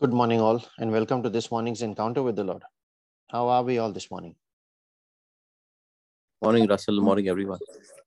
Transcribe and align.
Good 0.00 0.14
morning, 0.14 0.40
all, 0.40 0.64
and 0.78 0.92
welcome 0.92 1.24
to 1.24 1.30
this 1.30 1.50
morning's 1.50 1.82
encounter 1.82 2.22
with 2.22 2.36
the 2.36 2.44
Lord. 2.44 2.62
How 3.30 3.48
are 3.48 3.62
we 3.64 3.78
all 3.78 3.92
this 3.92 4.10
morning? 4.10 4.36
Morning, 6.42 6.66
Russell. 6.68 7.00
Morning, 7.02 7.28
everyone. 7.28 7.60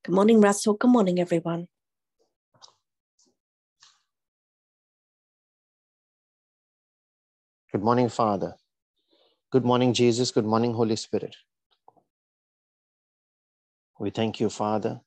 Good 0.06 0.16
morning, 0.16 0.42
Russell. 0.42 0.76
Good 0.76 0.90
morning, 0.92 1.20
everyone. 1.20 1.68
Good 7.72 7.84
morning, 7.84 8.10
Father. 8.10 8.56
Good 9.52 9.66
morning, 9.66 9.94
Jesus. 9.94 10.32
Good 10.32 10.46
morning, 10.46 10.74
Holy 10.74 10.96
Spirit. 10.98 11.36
We 14.00 14.12
thank 14.12 14.40
you, 14.40 14.50
Father, 14.50 15.02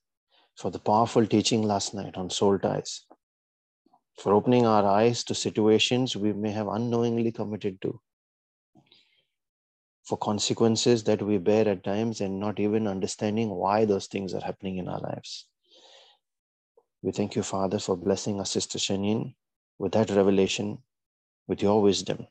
for 0.57 0.71
the 0.71 0.79
powerful 0.81 1.27
teaching 1.27 1.63
last 1.63 1.95
night 1.95 2.17
on 2.17 2.31
soul 2.31 2.59
ties, 2.59 3.07
for 4.19 4.33
opening 4.35 4.67
our 4.67 4.85
eyes 4.85 5.25
to 5.25 5.35
situations 5.35 6.17
we 6.17 6.33
may 6.33 6.51
have 6.51 6.69
unknowingly 6.69 7.33
committed 7.33 7.81
to, 7.83 8.01
for 10.05 10.17
consequences 10.17 11.05
that 11.05 11.23
we 11.23 11.39
bear 11.39 11.69
at 11.69 11.85
times 11.85 12.21
and 12.21 12.41
not 12.41 12.61
even 12.61 12.87
understanding 12.87 13.51
why 13.51 13.85
those 13.85 14.07
things 14.07 14.33
are 14.33 14.41
happening 14.41 14.79
in 14.79 14.89
our 14.89 15.01
lives. 15.01 15.47
We 17.03 17.13
thank 17.13 17.37
you, 17.37 17.43
Father, 17.43 17.79
for 17.79 17.97
blessing 17.97 18.39
our 18.39 18.47
sister 18.47 18.79
Shanin 18.79 19.35
with 19.79 19.93
that 19.93 20.11
revelation, 20.11 20.79
with 21.47 21.63
your 21.63 21.83
wisdom. 21.83 22.27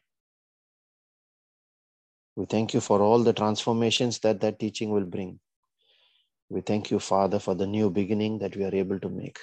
We 2.36 2.46
thank 2.46 2.74
you 2.74 2.82
for 2.82 3.02
all 3.02 3.24
the 3.24 3.32
transformations 3.32 4.20
that 4.20 4.42
that 4.42 4.60
teaching 4.60 4.90
will 4.90 5.06
bring. 5.06 5.40
We 6.50 6.62
thank 6.62 6.92
you, 6.92 7.00
Father, 7.00 7.40
for 7.40 7.56
the 7.56 7.68
new 7.68 7.90
beginning 7.90 8.40
that 8.40 8.56
we 8.56 8.64
are 8.66 8.76
able 8.76 9.00
to 9.00 9.10
make. 9.10 9.40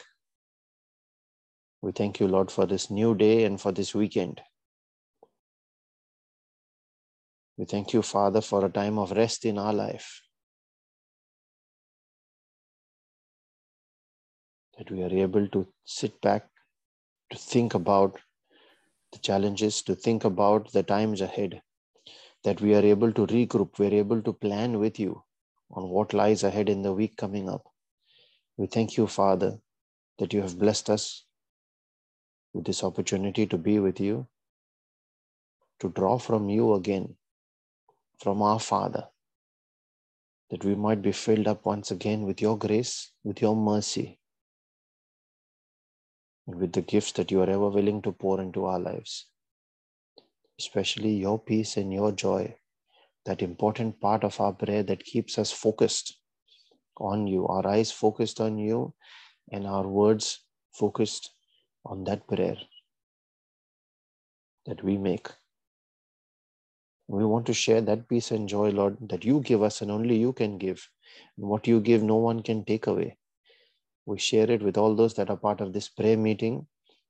We 1.82 1.90
thank 1.90 2.20
you, 2.20 2.28
Lord, 2.28 2.52
for 2.52 2.64
this 2.64 2.90
new 2.90 3.12
day 3.16 3.44
and 3.44 3.60
for 3.60 3.72
this 3.72 3.92
weekend. 3.92 4.40
We 7.56 7.64
thank 7.64 7.92
you, 7.92 8.02
Father, 8.02 8.40
for 8.40 8.64
a 8.64 8.70
time 8.70 9.00
of 9.00 9.10
rest 9.10 9.44
in 9.44 9.58
our 9.58 9.72
life. 9.72 10.22
That 14.78 14.92
we 14.92 15.02
are 15.02 15.12
able 15.12 15.48
to 15.48 15.66
sit 15.84 16.20
back, 16.20 16.48
to 17.30 17.36
think 17.36 17.74
about 17.74 18.16
the 19.10 19.18
challenges, 19.18 19.82
to 19.82 19.96
think 19.96 20.24
about 20.24 20.72
the 20.72 20.84
times 20.84 21.20
ahead. 21.20 21.62
That 22.44 22.60
we 22.60 22.76
are 22.76 22.84
able 22.84 23.12
to 23.12 23.26
regroup, 23.26 23.78
we're 23.78 23.94
able 23.94 24.22
to 24.22 24.32
plan 24.32 24.78
with 24.78 25.00
you 25.00 25.22
on 25.72 25.88
what 25.88 26.14
lies 26.14 26.44
ahead 26.44 26.68
in 26.68 26.82
the 26.82 26.92
week 26.92 27.16
coming 27.16 27.48
up. 27.48 27.64
We 28.56 28.68
thank 28.68 28.96
you, 28.96 29.08
Father, 29.08 29.58
that 30.18 30.32
you 30.32 30.42
have 30.42 30.58
blessed 30.58 30.88
us 30.88 31.24
with 32.52 32.64
this 32.64 32.84
opportunity 32.84 33.46
to 33.46 33.58
be 33.58 33.78
with 33.78 34.00
you, 34.00 34.26
to 35.80 35.88
draw 35.90 36.18
from 36.18 36.48
you 36.48 36.74
again, 36.74 37.16
from 38.18 38.42
our 38.42 38.60
Father, 38.60 39.08
that 40.50 40.64
we 40.64 40.74
might 40.74 41.02
be 41.02 41.12
filled 41.12 41.48
up 41.48 41.64
once 41.64 41.90
again 41.90 42.22
with 42.22 42.40
your 42.40 42.58
grace, 42.58 43.12
with 43.24 43.40
your 43.40 43.56
mercy, 43.56 44.18
and 46.46 46.56
with 46.56 46.72
the 46.72 46.82
gifts 46.82 47.12
that 47.12 47.30
you 47.30 47.40
are 47.40 47.50
ever 47.50 47.68
willing 47.68 48.02
to 48.02 48.12
pour 48.12 48.40
into 48.40 48.64
our 48.64 48.78
lives, 48.78 49.26
especially 50.58 51.14
your 51.14 51.38
peace 51.38 51.76
and 51.76 51.92
your 51.92 52.12
joy 52.12 52.54
that 53.24 53.42
important 53.42 54.00
part 54.00 54.24
of 54.24 54.40
our 54.40 54.52
prayer 54.52 54.82
that 54.82 55.04
keeps 55.04 55.38
us 55.38 55.52
focused 55.52 56.18
on 56.98 57.26
you, 57.26 57.46
our 57.46 57.66
eyes 57.66 57.92
focused 57.92 58.40
on 58.40 58.58
you, 58.58 58.92
and 59.50 59.66
our 59.66 59.86
words 59.86 60.44
focused 60.72 61.30
on 61.86 62.04
that 62.04 62.26
prayer 62.28 62.56
that 64.66 64.82
we 64.84 64.98
make. 64.98 65.28
We 67.08 67.24
want 67.24 67.46
to 67.46 67.54
share 67.54 67.82
that 67.82 68.08
peace 68.08 68.30
and 68.30 68.48
joy, 68.48 68.70
Lord, 68.70 68.96
that 69.10 69.24
you 69.24 69.40
give 69.40 69.62
us 69.62 69.82
and 69.82 69.90
only 69.90 70.16
you 70.16 70.32
can 70.32 70.58
give. 70.58 70.88
And 71.38 71.48
what 71.48 71.66
you 71.66 71.80
give, 71.80 72.02
no 72.02 72.16
one 72.16 72.42
can 72.42 72.64
take 72.64 72.86
away. 72.86 73.18
We 74.06 74.18
share 74.18 74.50
it 74.50 74.62
with 74.62 74.78
all 74.78 74.96
those 74.96 75.14
that 75.14 75.30
are 75.30 75.36
part 75.36 75.60
of 75.60 75.72
this 75.72 75.88
prayer 75.88 76.16
meeting, 76.16 76.66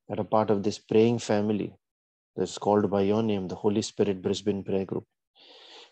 that 0.09 0.21
are 0.21 0.25
part 0.25 0.51
of 0.51 0.63
this 0.63 0.79
praying 0.79 1.21
family 1.21 1.75
that's 2.37 2.59
called 2.59 2.91
by 2.91 3.03
your 3.03 3.23
name, 3.23 3.49
the 3.49 3.55
Holy 3.57 3.83
Spirit 3.83 4.23
Brisbane 4.23 4.65
Prayer 4.65 4.85
Group. 4.87 5.05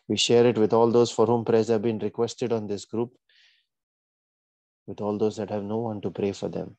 We 0.08 0.16
share 0.16 0.46
it 0.46 0.58
with 0.58 0.72
all 0.72 0.90
those 0.90 1.10
for 1.10 1.26
whom 1.26 1.44
prayers 1.44 1.68
have 1.68 1.82
been 1.82 1.98
requested 2.00 2.52
on 2.52 2.66
this 2.66 2.84
group, 2.86 3.12
with 4.86 5.00
all 5.00 5.18
those 5.18 5.36
that 5.38 5.50
have 5.50 5.64
no 5.64 5.78
one 5.78 6.00
to 6.02 6.10
pray 6.10 6.32
for 6.32 6.48
them. 6.48 6.76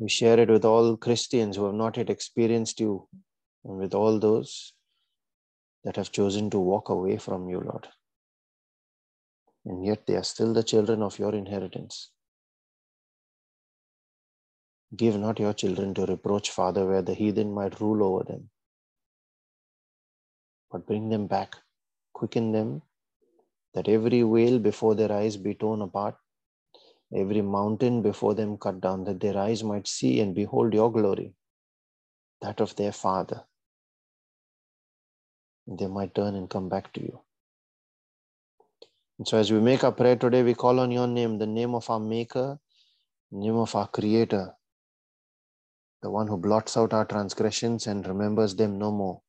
We 0.00 0.08
share 0.08 0.40
it 0.40 0.50
with 0.50 0.64
all 0.64 0.96
Christians 0.96 1.56
who 1.56 1.66
have 1.66 1.74
not 1.74 1.96
yet 1.96 2.10
experienced 2.10 2.80
you, 2.80 3.06
and 3.64 3.78
with 3.78 3.94
all 3.94 4.18
those 4.18 4.72
that 5.84 5.96
have 5.96 6.10
chosen 6.10 6.50
to 6.50 6.58
walk 6.58 6.88
away 6.88 7.18
from 7.18 7.48
you, 7.48 7.60
Lord. 7.60 7.86
And 9.64 9.84
yet 9.84 10.06
they 10.06 10.16
are 10.16 10.24
still 10.24 10.52
the 10.52 10.64
children 10.64 11.02
of 11.02 11.18
your 11.18 11.34
inheritance. 11.34 12.10
Give 14.96 15.16
not 15.16 15.38
your 15.38 15.52
children 15.52 15.94
to 15.94 16.06
reproach, 16.06 16.50
Father, 16.50 16.86
where 16.86 17.02
the 17.02 17.14
heathen 17.14 17.52
might 17.52 17.80
rule 17.80 18.02
over 18.02 18.24
them 18.24 18.50
but 20.70 20.86
bring 20.86 21.08
them 21.08 21.26
back, 21.26 21.56
quicken 22.12 22.52
them, 22.52 22.82
that 23.74 23.88
every 23.88 24.22
veil 24.22 24.58
before 24.58 24.94
their 24.94 25.12
eyes 25.12 25.36
be 25.36 25.54
torn 25.54 25.82
apart, 25.82 26.16
every 27.14 27.42
mountain 27.42 28.02
before 28.02 28.34
them 28.34 28.56
cut 28.58 28.80
down, 28.80 29.04
that 29.04 29.20
their 29.20 29.36
eyes 29.36 29.62
might 29.64 29.88
see 29.88 30.20
and 30.20 30.34
behold 30.34 30.74
your 30.74 30.92
glory, 30.92 31.34
that 32.42 32.60
of 32.60 32.74
their 32.76 32.92
Father. 32.92 33.42
They 35.66 35.86
might 35.86 36.14
turn 36.14 36.34
and 36.34 36.48
come 36.48 36.68
back 36.68 36.92
to 36.94 37.00
you. 37.00 37.20
And 39.18 39.28
so, 39.28 39.36
as 39.38 39.52
we 39.52 39.60
make 39.60 39.84
our 39.84 39.92
prayer 39.92 40.16
today, 40.16 40.42
we 40.42 40.54
call 40.54 40.80
on 40.80 40.90
your 40.90 41.06
name, 41.06 41.38
the 41.38 41.46
name 41.46 41.74
of 41.74 41.88
our 41.90 42.00
Maker, 42.00 42.58
name 43.30 43.56
of 43.56 43.74
our 43.74 43.86
Creator, 43.86 44.52
the 46.02 46.10
one 46.10 46.26
who 46.26 46.36
blots 46.36 46.76
out 46.76 46.92
our 46.92 47.04
transgressions 47.04 47.86
and 47.86 48.06
remembers 48.06 48.56
them 48.56 48.78
no 48.78 48.90
more 48.90 49.20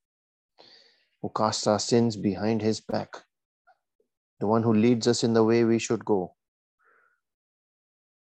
who 1.21 1.31
casts 1.35 1.67
our 1.67 1.79
sins 1.79 2.15
behind 2.17 2.61
his 2.61 2.81
back, 2.81 3.15
the 4.39 4.47
one 4.47 4.63
who 4.63 4.73
leads 4.73 5.07
us 5.07 5.23
in 5.23 5.33
the 5.33 5.43
way 5.43 5.63
we 5.63 5.77
should 5.77 6.03
go, 6.03 6.33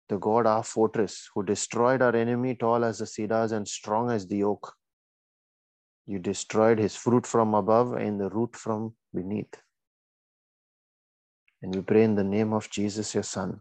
the 0.08 0.19
God, 0.19 0.46
our 0.46 0.62
fortress, 0.62 1.28
who 1.34 1.42
destroyed 1.42 2.02
our 2.02 2.14
enemy 2.14 2.54
tall 2.54 2.84
as 2.84 2.98
the 2.98 3.06
cedars 3.06 3.52
and 3.52 3.66
strong 3.66 4.10
as 4.10 4.26
the 4.26 4.44
oak. 4.44 4.74
You 6.06 6.19
destroyed 6.19 6.78
his 6.78 6.96
fruit 6.96 7.26
from 7.26 7.54
above 7.54 7.92
and 7.92 8.20
the 8.20 8.30
root 8.30 8.56
from 8.56 8.94
beneath. 9.14 9.54
And 11.62 11.74
we 11.74 11.82
pray 11.82 12.04
in 12.04 12.14
the 12.14 12.24
name 12.24 12.52
of 12.52 12.70
Jesus, 12.70 13.14
your 13.14 13.24
Son, 13.24 13.60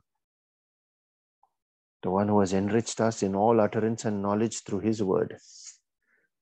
the 2.04 2.10
one 2.10 2.28
who 2.28 2.40
has 2.40 2.54
enriched 2.54 3.02
us 3.02 3.24
in 3.24 3.36
all 3.36 3.60
utterance 3.60 4.06
and 4.06 4.22
knowledge 4.22 4.64
through 4.64 4.80
his 4.80 5.04
word. 5.04 5.38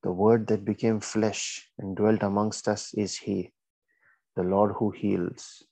The 0.05 0.11
word 0.11 0.45
that 0.47 0.63
became 0.63 0.99
flesh 0.99 1.67
and 1.79 1.95
dwelt 1.95 2.21
amongst 2.21 2.67
us 2.67 2.93
is 2.93 3.17
He, 3.17 3.53
the 4.35 4.43
Lord 4.43 4.75
who 4.77 4.91
heals. 4.91 5.63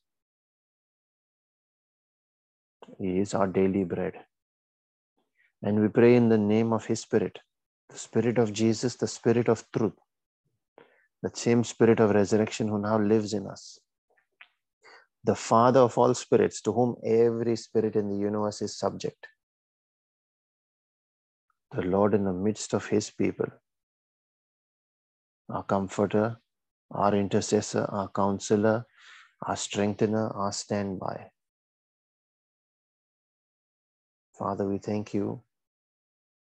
Is 2.99 3.33
our 3.33 3.47
daily 3.47 3.83
bread. 3.83 4.13
And 5.61 5.81
we 5.81 5.87
pray 5.87 6.15
in 6.15 6.29
the 6.29 6.37
name 6.37 6.73
of 6.73 6.85
His 6.85 7.01
Spirit, 7.01 7.39
the 7.89 7.97
Spirit 7.97 8.37
of 8.37 8.51
Jesus, 8.51 8.95
the 8.95 9.07
Spirit 9.07 9.47
of 9.47 9.63
truth, 9.71 9.93
that 11.21 11.37
same 11.37 11.63
Spirit 11.63 11.99
of 11.99 12.11
resurrection 12.11 12.67
who 12.67 12.79
now 12.79 12.99
lives 12.99 13.33
in 13.33 13.47
us. 13.47 13.79
The 15.23 15.35
Father 15.35 15.79
of 15.79 15.97
all 15.97 16.13
spirits, 16.13 16.61
to 16.61 16.73
whom 16.73 16.95
every 17.05 17.55
spirit 17.55 17.95
in 17.95 18.09
the 18.09 18.17
universe 18.17 18.61
is 18.61 18.77
subject. 18.77 19.27
The 21.71 21.83
Lord 21.83 22.13
in 22.13 22.25
the 22.25 22.33
midst 22.33 22.73
of 22.73 22.87
His 22.87 23.09
people 23.09 23.47
our 25.49 25.63
comforter, 25.63 26.37
our 26.91 27.13
intercessor, 27.15 27.85
our 27.89 28.09
counselor, 28.09 28.85
our 29.45 29.55
strengthener, 29.55 30.29
our 30.29 30.51
standby. 30.51 31.27
Father, 34.43 34.67
we 34.67 34.77
thank 34.77 35.13
you 35.13 35.41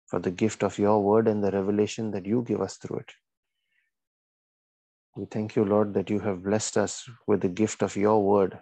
for 0.07 0.19
the 0.19 0.31
gift 0.31 0.63
of 0.63 0.79
your 0.79 1.03
word 1.03 1.27
and 1.27 1.43
the 1.43 1.51
revelation 1.51 2.09
that 2.11 2.25
you 2.25 2.41
give 2.41 2.59
us 2.59 2.77
through 2.77 2.97
it. 2.97 3.11
We 5.15 5.25
thank 5.25 5.55
you, 5.55 5.63
Lord, 5.65 5.93
that 5.93 6.09
you 6.09 6.19
have 6.21 6.43
blessed 6.43 6.77
us 6.77 7.07
with 7.27 7.41
the 7.41 7.47
gift 7.47 7.83
of 7.83 7.95
your 7.95 8.23
word, 8.23 8.57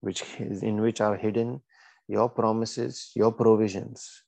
which 0.00 0.24
is 0.40 0.64
in 0.64 0.80
which 0.80 1.00
are 1.00 1.16
hidden 1.16 1.62
your 2.08 2.28
promises, 2.28 3.12
your 3.14 3.30
provisions, 3.30 4.24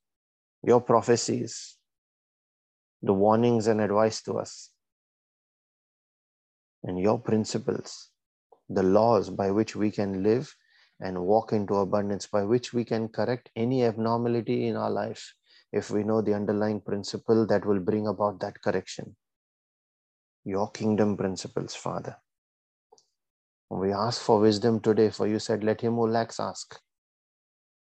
your 0.62 0.80
prophecies, 0.80 1.76
the 3.02 3.12
warnings 3.12 3.66
and 3.66 3.80
advice 3.80 4.22
to 4.22 4.38
us 4.38 4.70
and 6.84 7.00
your 7.00 7.18
principles, 7.18 8.10
the 8.68 8.84
laws 8.84 9.30
by 9.30 9.50
which 9.50 9.74
we 9.74 9.90
can 9.90 10.22
live 10.22 10.54
and 11.00 11.24
walk 11.26 11.52
into 11.52 11.74
abundance, 11.76 12.26
by 12.26 12.44
which 12.44 12.72
we 12.74 12.84
can 12.84 13.08
correct 13.08 13.50
any 13.56 13.84
abnormality 13.84 14.68
in 14.68 14.76
our 14.76 14.90
life 14.90 15.34
if 15.72 15.90
we 15.90 16.04
know 16.04 16.22
the 16.22 16.34
underlying 16.34 16.80
principle 16.80 17.46
that 17.46 17.66
will 17.66 17.80
bring 17.80 18.06
about 18.08 18.40
that 18.40 18.62
correction. 18.62 19.06
your 20.44 20.70
kingdom 20.72 21.16
principles, 21.16 21.74
Father. 21.76 22.16
We 23.70 23.92
ask 23.92 24.22
for 24.22 24.40
wisdom 24.40 24.80
today, 24.80 25.10
for 25.10 25.26
you 25.28 25.38
said, 25.40 25.64
Let 25.64 25.82
him 25.82 25.94
who 25.94 26.08
lacks 26.08 26.40
ask, 26.40 26.78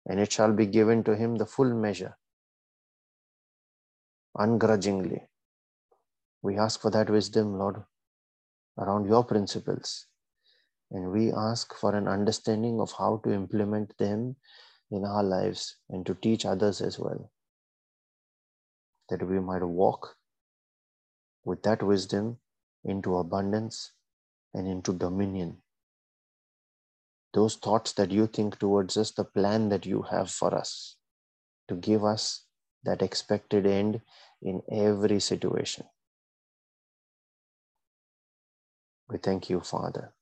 and 0.08 0.20
it 0.20 0.32
shall 0.32 0.54
be 0.54 0.68
given 0.68 1.04
to 1.06 1.16
him 1.16 1.38
the 1.38 1.48
full 1.48 1.74
measure, 1.74 2.18
ungrudgingly. 4.38 5.24
We 6.44 6.58
ask 6.60 6.82
for 6.82 6.92
that 6.92 7.10
wisdom, 7.10 7.58
Lord, 7.60 7.84
around 8.80 9.08
your 9.08 9.26
principles. 9.26 10.08
And 10.92 11.12
we 11.12 11.32
ask 11.32 11.74
for 11.76 11.96
an 11.96 12.08
understanding 12.08 12.80
of 12.82 12.92
how 12.98 13.22
to 13.24 13.32
implement 13.32 13.98
them 13.98 14.36
in 14.92 15.06
our 15.06 15.24
lives 15.24 15.76
and 15.90 16.06
to 16.06 16.16
teach 16.16 16.46
others 16.46 16.82
as 16.82 16.98
well. 16.98 17.32
That 19.10 19.28
we 19.28 19.40
might 19.40 19.64
walk 19.64 20.16
with 21.44 21.62
that 21.64 21.84
wisdom 21.84 22.38
into 22.84 23.18
abundance 23.18 23.92
and 24.54 24.68
into 24.68 24.94
dominion. 24.94 25.58
Those 27.34 27.56
thoughts 27.56 27.94
that 27.94 28.10
you 28.12 28.26
think 28.26 28.58
towards 28.58 28.98
us, 28.98 29.12
the 29.12 29.24
plan 29.24 29.70
that 29.70 29.86
you 29.86 30.04
have 30.10 30.32
for 30.32 30.56
us 30.56 30.96
to 31.68 31.76
give 31.76 32.04
us 32.04 32.46
that 32.84 33.02
expected 33.02 33.68
end 33.68 34.02
in 34.42 34.62
every 34.72 35.20
situation. 35.20 35.86
We 39.08 39.18
thank 39.18 39.50
you, 39.50 39.60
Father. 39.60 40.14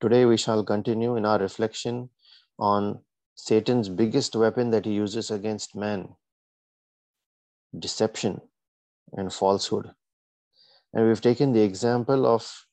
Today, 0.00 0.24
we 0.24 0.38
shall 0.38 0.64
continue 0.64 1.16
in 1.16 1.26
our 1.26 1.38
reflection 1.38 2.08
on 2.58 3.00
Satan's 3.34 3.88
biggest 3.88 4.34
weapon 4.34 4.70
that 4.70 4.86
he 4.86 4.92
uses 4.92 5.30
against 5.30 5.76
man 5.76 6.16
deception 7.78 8.40
and 9.12 9.32
falsehood. 9.32 9.90
And 10.92 11.06
we've 11.06 11.20
taken 11.20 11.52
the 11.52 11.62
example 11.62 12.26
of 12.26 12.66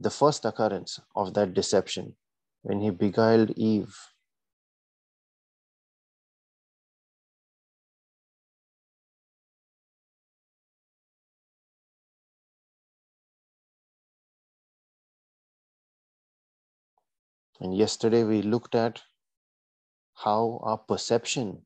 the 0.00 0.10
first 0.10 0.44
occurrence 0.44 0.98
of 1.14 1.34
that 1.34 1.54
deception 1.54 2.16
when 2.62 2.80
he 2.80 2.90
beguiled 2.90 3.50
Eve 3.50 3.96
And 17.60 17.76
yesterday 17.76 18.24
we 18.24 18.42
looked 18.42 18.74
at 18.74 19.02
how 20.14 20.60
our 20.62 20.78
perception 20.78 21.62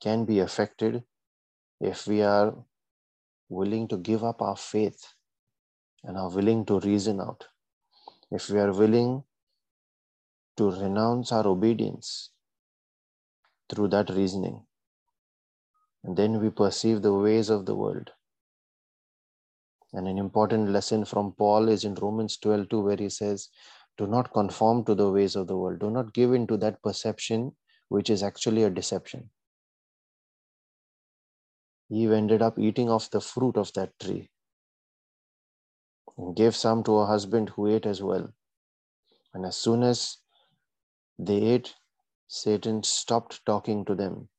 can 0.00 0.24
be 0.24 0.38
affected 0.40 1.02
if 1.80 2.06
we 2.06 2.22
are 2.22 2.54
willing 3.48 3.88
to 3.88 3.96
give 3.96 4.24
up 4.24 4.40
our 4.42 4.56
faith 4.56 5.14
and 6.04 6.16
are 6.16 6.30
willing 6.30 6.64
to 6.66 6.80
reason 6.80 7.20
out. 7.20 7.46
If 8.30 8.48
we 8.48 8.60
are 8.60 8.72
willing 8.72 9.24
to 10.56 10.70
renounce 10.70 11.32
our 11.32 11.46
obedience 11.46 12.30
through 13.70 13.88
that 13.88 14.10
reasoning. 14.10 14.62
And 16.04 16.16
then 16.16 16.40
we 16.40 16.50
perceive 16.50 17.02
the 17.02 17.14
ways 17.14 17.50
of 17.50 17.66
the 17.66 17.74
world. 17.74 18.10
And 19.92 20.06
an 20.06 20.18
important 20.18 20.70
lesson 20.70 21.04
from 21.04 21.32
Paul 21.32 21.68
is 21.68 21.84
in 21.84 21.94
Romans 21.94 22.36
12 22.36 22.68
2, 22.68 22.80
where 22.80 22.96
he 22.96 23.08
says, 23.08 23.48
do 24.00 24.06
not 24.06 24.32
conform 24.32 24.82
to 24.82 24.94
the 24.94 25.10
ways 25.10 25.36
of 25.36 25.46
the 25.46 25.56
world. 25.56 25.78
Do 25.78 25.90
not 25.90 26.14
give 26.14 26.32
in 26.32 26.46
to 26.46 26.56
that 26.56 26.82
perception, 26.82 27.54
which 27.88 28.08
is 28.08 28.22
actually 28.22 28.62
a 28.62 28.70
deception. 28.70 29.28
Eve 31.90 32.12
ended 32.12 32.40
up 32.40 32.58
eating 32.58 32.88
off 32.88 33.10
the 33.10 33.20
fruit 33.20 33.58
of 33.58 33.70
that 33.74 33.92
tree 34.00 34.30
and 36.16 36.34
gave 36.34 36.56
some 36.56 36.82
to 36.84 36.96
her 36.98 37.06
husband 37.06 37.50
who 37.50 37.66
ate 37.66 37.84
as 37.84 38.02
well. 38.02 38.32
And 39.34 39.44
as 39.44 39.58
soon 39.58 39.82
as 39.82 40.16
they 41.18 41.42
ate, 41.42 41.74
Satan 42.26 42.82
stopped 42.82 43.44
talking 43.44 43.84
to 43.84 43.94
them. 43.94 44.30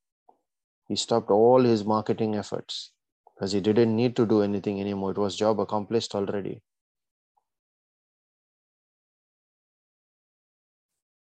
He 0.87 0.95
stopped 0.95 1.29
all 1.29 1.61
his 1.61 1.85
marketing 1.85 2.35
efforts 2.35 2.93
because 3.35 3.51
he 3.51 3.61
didn't 3.61 3.95
need 3.95 4.15
to 4.15 4.25
do 4.25 4.41
anything 4.41 4.81
anymore. 4.81 5.11
It 5.11 5.19
was 5.19 5.35
job 5.35 5.59
accomplished 5.59 6.15
already. 6.15 6.63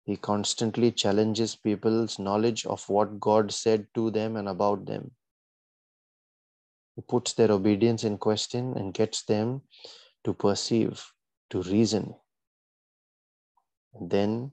He 0.08 0.16
constantly 0.16 0.90
challenges 0.90 1.54
people's 1.54 2.18
knowledge 2.18 2.64
of 2.64 2.88
what 2.88 3.20
God 3.20 3.52
said 3.52 3.88
to 3.92 4.10
them 4.10 4.36
and 4.36 4.48
about 4.48 4.86
them. 4.86 5.10
He 6.96 7.02
puts 7.02 7.34
their 7.34 7.52
obedience 7.52 8.04
in 8.04 8.16
question 8.16 8.74
and 8.74 8.94
gets 8.94 9.24
them 9.24 9.60
to 10.24 10.32
perceive, 10.32 11.12
to 11.50 11.60
reason. 11.60 12.14
And 13.92 14.08
then, 14.08 14.52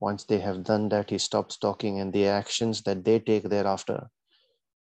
once 0.00 0.24
they 0.24 0.40
have 0.40 0.64
done 0.64 0.88
that, 0.88 1.10
he 1.10 1.18
stops 1.18 1.56
talking, 1.56 2.00
and 2.00 2.12
the 2.12 2.26
actions 2.26 2.82
that 2.82 3.04
they 3.04 3.20
take 3.20 3.44
thereafter 3.44 4.10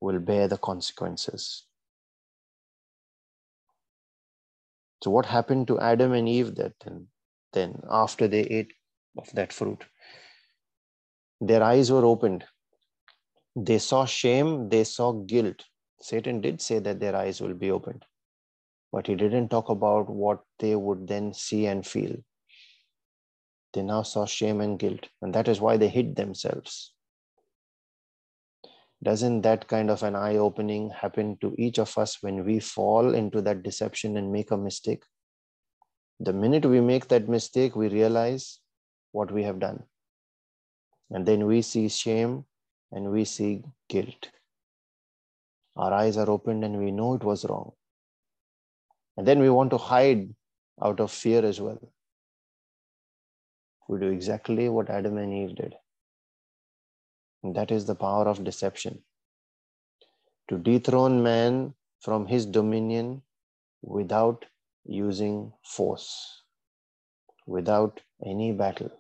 will 0.01 0.19
bear 0.19 0.49
the 0.49 0.57
consequences. 0.57 1.67
So, 5.05 5.11
what 5.11 5.27
happened 5.27 5.67
to 5.67 5.79
Adam 5.79 6.15
and 6.15 6.27
Eve 6.27 6.55
that 6.55 6.73
then, 6.83 7.09
then 7.53 7.83
after 7.91 8.27
they 8.27 8.45
ate 8.45 8.73
of 9.21 9.33
that 9.35 9.53
fruit. 9.53 9.85
Their 11.41 11.63
eyes 11.63 11.91
were 11.91 12.05
opened. 12.05 12.45
They 13.57 13.79
saw 13.79 14.05
shame, 14.05 14.69
they 14.69 14.85
saw 14.85 15.13
guilt. 15.13 15.65
Satan 16.01 16.41
did 16.41 16.61
say 16.61 16.79
that 16.79 17.01
their 17.01 17.17
eyes 17.17 17.41
will 17.41 17.55
be 17.55 17.71
opened, 17.71 18.05
but 18.93 19.07
he 19.07 19.15
didn't 19.15 19.49
talk 19.49 19.69
about 19.69 20.09
what 20.09 20.41
they 20.59 20.75
would 20.75 21.07
then 21.07 21.35
see 21.35 21.67
and 21.67 21.87
feel. 21.87 22.17
They 23.73 23.83
now 23.83 24.03
saw 24.03 24.25
shame 24.27 24.61
and 24.61 24.79
guilt, 24.79 25.09
and 25.21 25.35
that 25.35 25.49
is 25.49 25.61
why 25.61 25.77
they 25.77 25.89
hid 25.89 26.17
themselves. 26.17 26.93
Doesn't 29.03 29.43
that 29.43 29.67
kind 29.67 29.91
of 29.91 30.03
an 30.03 30.15
eye 30.15 30.37
opening 30.37 30.91
happen 30.91 31.39
to 31.41 31.55
each 31.57 31.79
of 31.79 31.97
us 31.97 32.23
when 32.23 32.45
we 32.45 32.61
fall 32.61 33.15
into 33.15 33.41
that 33.43 33.63
deception 33.63 34.17
and 34.17 34.33
make 34.33 34.51
a 34.51 34.57
mistake? 34.57 35.05
The 36.19 36.35
minute 36.35 36.67
we 36.67 36.81
make 36.81 37.09
that 37.09 37.29
mistake, 37.29 37.75
we 37.77 37.89
realize 37.89 38.61
what 39.13 39.31
we 39.31 39.43
have 39.43 39.59
done. 39.59 39.83
And 41.11 41.27
then 41.27 41.47
we 41.47 41.63
see 41.63 41.89
shame 41.89 42.45
and 42.93 43.11
we 43.11 43.25
see 43.25 43.63
guilt. 43.89 44.31
Our 45.77 45.93
eyes 45.93 46.17
are 46.17 46.31
opened 46.31 46.65
and 46.65 46.79
we 46.79 46.91
know 46.91 47.15
it 47.15 47.25
was 47.25 47.45
wrong. 47.45 47.73
And 49.17 49.27
then 49.27 49.41
we 49.41 49.51
want 49.51 49.71
to 49.71 49.79
hide 49.79 50.35
out 50.83 51.01
of 51.01 51.11
fear 51.11 51.45
as 51.45 51.61
well. 51.61 51.81
We 53.89 53.99
do 53.99 54.09
exactly 54.09 54.69
what 54.69 54.89
Adam 54.89 55.19
and 55.19 55.35
Eve 55.35 55.57
did. 55.57 55.75
And 57.43 57.55
that 57.57 57.71
is 57.71 57.87
the 57.87 57.95
power 57.95 58.29
of 58.29 58.45
deception. 58.45 59.03
To 60.49 60.59
dethrone 60.59 61.23
man 61.23 61.75
from 62.01 62.27
his 62.27 62.47
dominion 62.47 63.23
without 63.83 64.45
using 64.85 65.53
force, 65.65 66.43
without 67.51 68.01
any 68.25 68.53
battle. 68.53 68.91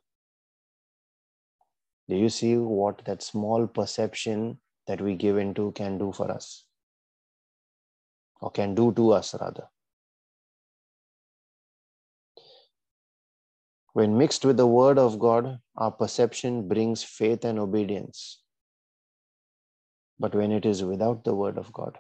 Do 2.09 2.16
you 2.16 2.28
see 2.28 2.57
what 2.57 3.04
that 3.04 3.23
small 3.23 3.69
perception 3.69 4.59
that 4.88 5.00
we 5.00 5.14
give 5.14 5.38
into 5.38 5.71
can 5.73 5.99
do 5.99 6.11
for 6.12 6.30
us? 6.30 6.64
Or 8.40 8.50
can 8.50 8.75
do 8.75 8.92
to 8.95 9.12
us, 9.12 9.35
rather? 9.40 9.69
When 13.92 14.19
mixed 14.19 14.45
with 14.45 14.57
the 14.57 14.66
Word 14.66 14.99
of 14.99 15.19
God, 15.21 15.61
our 15.76 15.92
perception 15.92 16.66
brings 16.66 17.04
faith 17.04 17.45
and 17.45 17.59
obedience. 17.59 18.42
But 20.19 20.35
when 20.35 20.50
it 20.50 20.66
is 20.66 20.83
without 20.83 21.25
the 21.25 21.35
Word 21.35 21.59
of 21.59 21.73
God, 21.73 21.99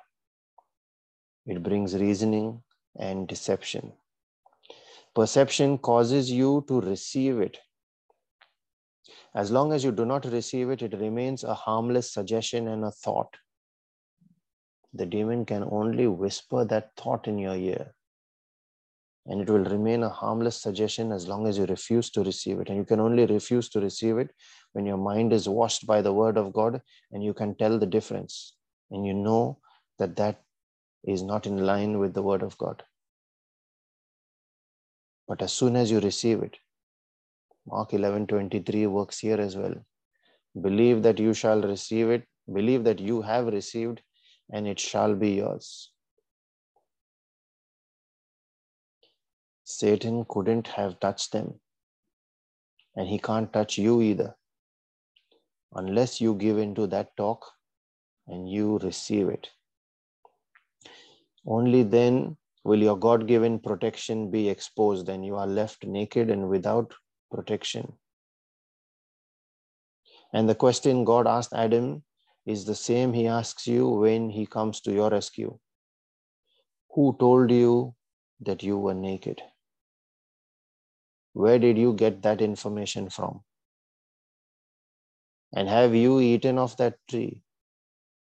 it 1.46 1.62
brings 1.62 1.96
reasoning 1.96 2.62
and 2.98 3.28
deception. 3.28 3.92
Perception 5.14 5.78
causes 5.78 6.30
you 6.30 6.64
to 6.68 6.80
receive 6.80 7.40
it 7.40 7.58
as 9.34 9.50
long 9.50 9.72
as 9.72 9.84
you 9.84 9.92
do 9.92 10.04
not 10.04 10.24
receive 10.24 10.70
it, 10.70 10.82
it 10.82 10.98
remains 10.98 11.44
a 11.44 11.54
harmless 11.54 12.12
suggestion 12.12 12.66
and 12.68 12.84
a 12.84 12.90
thought. 12.90 13.36
The 14.92 15.06
demon 15.06 15.44
can 15.44 15.62
only 15.70 16.08
whisper 16.08 16.64
that 16.64 16.96
thought 16.96 17.28
in 17.28 17.38
your 17.38 17.54
ear. 17.54 17.94
And 19.26 19.40
it 19.40 19.48
will 19.48 19.64
remain 19.64 20.02
a 20.02 20.08
harmless 20.08 20.60
suggestion 20.60 21.12
as 21.12 21.28
long 21.28 21.46
as 21.46 21.58
you 21.58 21.66
refuse 21.66 22.10
to 22.10 22.24
receive 22.24 22.58
it. 22.58 22.68
And 22.68 22.78
you 22.78 22.84
can 22.84 22.98
only 22.98 23.24
refuse 23.26 23.68
to 23.70 23.80
receive 23.80 24.18
it 24.18 24.30
when 24.72 24.86
your 24.86 24.96
mind 24.96 25.32
is 25.32 25.48
washed 25.48 25.86
by 25.86 26.02
the 26.02 26.12
word 26.12 26.36
of 26.36 26.52
God 26.52 26.80
and 27.12 27.22
you 27.22 27.32
can 27.32 27.54
tell 27.54 27.78
the 27.78 27.86
difference. 27.86 28.56
And 28.90 29.06
you 29.06 29.14
know 29.14 29.58
that 29.98 30.16
that 30.16 30.42
is 31.04 31.22
not 31.22 31.46
in 31.46 31.64
line 31.64 32.00
with 32.00 32.14
the 32.14 32.22
word 32.22 32.42
of 32.42 32.58
God. 32.58 32.82
But 35.30 35.42
as 35.42 35.52
soon 35.52 35.76
as 35.76 35.90
you 35.90 36.00
receive 36.00 36.42
it, 36.48 36.58
Mark 37.74 37.94
11 37.94 38.26
23 38.26 38.86
works 38.98 39.20
here 39.20 39.40
as 39.40 39.56
well. 39.56 39.76
Believe 40.68 41.02
that 41.04 41.20
you 41.26 41.34
shall 41.42 41.62
receive 41.72 42.10
it 42.18 42.30
Believe 42.52 42.84
that 42.84 42.98
you 42.98 43.22
have 43.22 43.46
received 43.46 44.00
and 44.52 44.66
it 44.66 44.80
shall 44.80 45.14
be 45.14 45.30
yours. 45.32 45.92
Satan 49.64 50.24
couldn't 50.28 50.66
have 50.66 50.98
touched 50.98 51.30
them, 51.30 51.60
and 52.96 53.06
he 53.06 53.20
can't 53.20 53.52
touch 53.52 53.78
you 53.78 54.02
either 54.02 54.34
unless 55.74 56.20
you 56.20 56.34
give 56.34 56.58
into 56.58 56.88
that 56.88 57.16
talk 57.16 57.46
and 58.26 58.50
you 58.50 58.78
receive 58.78 59.28
it. 59.28 59.48
Only 61.46 61.84
then 61.84 62.36
will 62.64 62.82
your 62.82 62.98
God 62.98 63.26
given 63.26 63.58
protection 63.58 64.30
be 64.30 64.48
exposed, 64.48 65.08
and 65.08 65.24
you 65.24 65.36
are 65.36 65.46
left 65.46 65.86
naked 65.86 66.30
and 66.30 66.48
without 66.48 66.92
protection. 67.30 67.92
And 70.32 70.48
the 70.48 70.54
question 70.54 71.04
God 71.04 71.26
asked 71.26 71.52
Adam 71.52 72.02
is 72.46 72.64
the 72.64 72.74
same 72.74 73.12
he 73.12 73.26
asks 73.26 73.66
you 73.66 73.88
when 73.88 74.30
he 74.30 74.46
comes 74.46 74.80
to 74.82 74.92
your 74.92 75.10
rescue. 75.10 75.58
Who 76.94 77.16
told 77.18 77.50
you 77.50 77.94
that 78.40 78.62
you 78.62 78.78
were 78.78 78.94
naked? 78.94 79.42
Where 81.32 81.58
did 81.58 81.78
you 81.78 81.92
get 81.92 82.22
that 82.22 82.40
information 82.40 83.08
from? 83.08 83.42
And 85.52 85.68
have 85.68 85.94
you 85.94 86.20
eaten 86.20 86.58
of 86.58 86.76
that 86.76 86.96
tree 87.08 87.42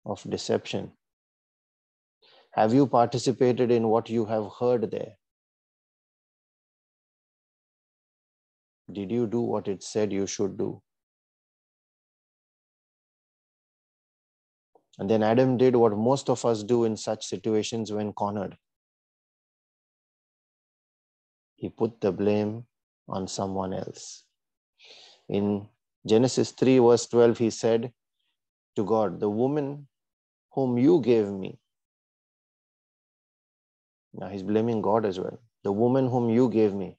of 0.04 0.22
deception? 0.28 0.92
Have 2.54 2.72
you 2.72 2.86
participated 2.86 3.72
in 3.72 3.88
what 3.88 4.08
you 4.08 4.26
have 4.26 4.48
heard 4.60 4.90
there? 4.90 5.14
Did 8.92 9.10
you 9.10 9.26
do 9.26 9.40
what 9.40 9.66
it 9.66 9.82
said 9.82 10.12
you 10.12 10.26
should 10.26 10.56
do? 10.56 10.80
And 14.98 15.10
then 15.10 15.24
Adam 15.24 15.56
did 15.56 15.74
what 15.74 15.96
most 15.96 16.30
of 16.30 16.44
us 16.44 16.62
do 16.62 16.84
in 16.84 16.96
such 16.96 17.26
situations 17.26 17.90
when 17.92 18.12
cornered. 18.12 18.56
He 21.56 21.68
put 21.68 22.00
the 22.00 22.12
blame 22.12 22.66
on 23.08 23.26
someone 23.26 23.72
else. 23.72 24.24
In 25.28 25.66
Genesis 26.06 26.52
3, 26.52 26.78
verse 26.78 27.06
12, 27.06 27.38
he 27.38 27.50
said 27.50 27.92
to 28.76 28.84
God, 28.84 29.18
The 29.18 29.30
woman 29.30 29.88
whom 30.52 30.78
you 30.78 31.00
gave 31.00 31.26
me. 31.26 31.58
Now 34.14 34.28
he's 34.28 34.42
blaming 34.42 34.80
God 34.80 35.04
as 35.04 35.18
well. 35.18 35.38
The 35.64 35.72
woman 35.72 36.08
whom 36.08 36.30
you 36.30 36.48
gave 36.48 36.72
me. 36.72 36.96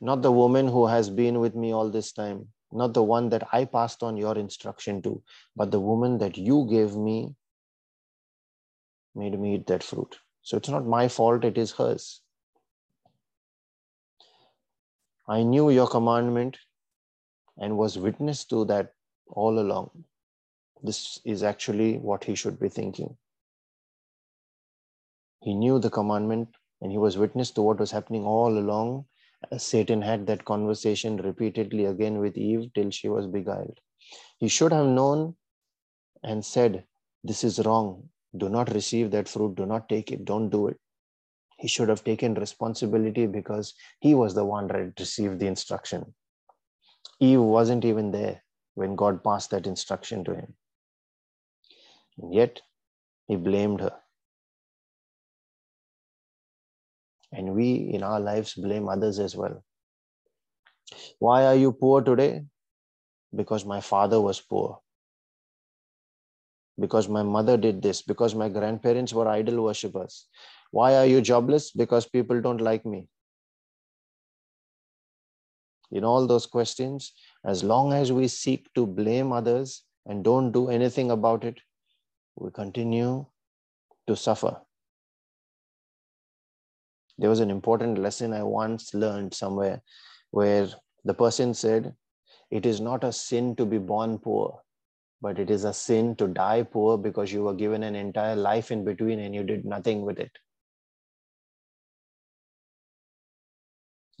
Not 0.00 0.22
the 0.22 0.32
woman 0.32 0.68
who 0.68 0.86
has 0.86 1.10
been 1.10 1.40
with 1.40 1.54
me 1.54 1.72
all 1.72 1.90
this 1.90 2.12
time, 2.12 2.48
not 2.72 2.94
the 2.94 3.02
one 3.02 3.28
that 3.30 3.48
I 3.52 3.64
passed 3.64 4.02
on 4.02 4.16
your 4.16 4.36
instruction 4.36 5.02
to, 5.02 5.22
but 5.56 5.70
the 5.70 5.80
woman 5.80 6.18
that 6.18 6.36
you 6.36 6.66
gave 6.68 6.96
me 6.96 7.34
made 9.14 9.38
me 9.38 9.54
eat 9.54 9.66
that 9.66 9.82
fruit. 9.82 10.18
So 10.42 10.56
it's 10.56 10.68
not 10.68 10.86
my 10.86 11.08
fault, 11.08 11.44
it 11.44 11.58
is 11.58 11.72
hers. 11.72 12.20
I 15.28 15.42
knew 15.42 15.70
your 15.70 15.88
commandment 15.88 16.58
and 17.58 17.76
was 17.76 17.98
witness 17.98 18.44
to 18.46 18.64
that 18.66 18.94
all 19.28 19.58
along. 19.58 20.04
This 20.82 21.20
is 21.24 21.42
actually 21.42 21.98
what 21.98 22.24
he 22.24 22.34
should 22.34 22.58
be 22.58 22.68
thinking. 22.68 23.16
He 25.40 25.54
knew 25.54 25.78
the 25.78 25.90
commandment 25.90 26.48
and 26.80 26.90
he 26.90 26.98
was 26.98 27.18
witness 27.18 27.50
to 27.52 27.62
what 27.62 27.80
was 27.80 27.90
happening 27.90 28.24
all 28.24 28.56
along 28.56 29.06
Satan 29.56 30.02
had 30.02 30.26
that 30.26 30.44
conversation 30.44 31.16
repeatedly 31.18 31.84
again 31.84 32.18
with 32.18 32.36
Eve 32.36 32.72
till 32.74 32.90
she 32.90 33.08
was 33.08 33.26
beguiled. 33.26 33.78
He 34.38 34.48
should 34.48 34.72
have 34.72 34.86
known 34.86 35.36
and 36.22 36.44
said, 36.44 36.84
This 37.22 37.44
is 37.44 37.60
wrong. 37.60 38.10
Do 38.36 38.48
not 38.48 38.72
receive 38.74 39.10
that 39.12 39.28
fruit. 39.28 39.54
Do 39.54 39.64
not 39.64 39.88
take 39.88 40.10
it. 40.10 40.24
Don't 40.24 40.50
do 40.50 40.68
it. 40.68 40.78
He 41.58 41.68
should 41.68 41.88
have 41.88 42.04
taken 42.04 42.34
responsibility 42.34 43.26
because 43.26 43.74
he 44.00 44.14
was 44.14 44.34
the 44.34 44.44
one 44.44 44.66
that 44.68 44.98
received 44.98 45.38
the 45.38 45.46
instruction. 45.46 46.14
Eve 47.20 47.40
wasn't 47.40 47.84
even 47.84 48.10
there 48.10 48.42
when 48.74 48.96
God 48.96 49.24
passed 49.24 49.50
that 49.50 49.66
instruction 49.66 50.24
to 50.24 50.34
him. 50.34 50.54
And 52.18 52.34
yet, 52.34 52.60
he 53.26 53.36
blamed 53.36 53.80
her. 53.80 53.96
And 57.32 57.54
we 57.54 57.90
in 57.92 58.02
our 58.02 58.20
lives 58.20 58.54
blame 58.54 58.88
others 58.88 59.18
as 59.18 59.36
well. 59.36 59.62
Why 61.18 61.44
are 61.44 61.54
you 61.54 61.72
poor 61.72 62.00
today? 62.00 62.44
Because 63.34 63.64
my 63.64 63.80
father 63.80 64.20
was 64.20 64.40
poor. 64.40 64.80
Because 66.80 67.08
my 67.08 67.22
mother 67.22 67.56
did 67.56 67.82
this. 67.82 68.00
Because 68.02 68.34
my 68.34 68.48
grandparents 68.48 69.12
were 69.12 69.28
idol 69.28 69.64
worshippers. 69.64 70.26
Why 70.70 70.94
are 70.96 71.06
you 71.06 71.20
jobless? 71.20 71.70
Because 71.70 72.06
people 72.06 72.40
don't 72.40 72.60
like 72.60 72.86
me. 72.86 73.08
In 75.90 76.04
all 76.04 76.26
those 76.26 76.46
questions, 76.46 77.12
as 77.44 77.64
long 77.64 77.92
as 77.92 78.12
we 78.12 78.28
seek 78.28 78.72
to 78.74 78.86
blame 78.86 79.32
others 79.32 79.84
and 80.06 80.22
don't 80.22 80.52
do 80.52 80.68
anything 80.68 81.10
about 81.10 81.44
it, 81.44 81.58
we 82.36 82.50
continue 82.50 83.26
to 84.06 84.16
suffer. 84.16 84.60
There 87.18 87.28
was 87.28 87.40
an 87.40 87.50
important 87.50 87.98
lesson 87.98 88.32
I 88.32 88.44
once 88.44 88.94
learned 88.94 89.34
somewhere 89.34 89.82
where 90.30 90.68
the 91.04 91.14
person 91.14 91.52
said, 91.52 91.94
It 92.50 92.64
is 92.64 92.80
not 92.80 93.02
a 93.02 93.12
sin 93.12 93.56
to 93.56 93.66
be 93.66 93.78
born 93.78 94.18
poor, 94.18 94.62
but 95.20 95.38
it 95.38 95.50
is 95.50 95.64
a 95.64 95.74
sin 95.74 96.14
to 96.16 96.28
die 96.28 96.62
poor 96.62 96.96
because 96.96 97.32
you 97.32 97.42
were 97.42 97.54
given 97.54 97.82
an 97.82 97.96
entire 97.96 98.36
life 98.36 98.70
in 98.70 98.84
between 98.84 99.18
and 99.18 99.34
you 99.34 99.42
did 99.42 99.64
nothing 99.64 100.02
with 100.02 100.20
it. 100.20 100.30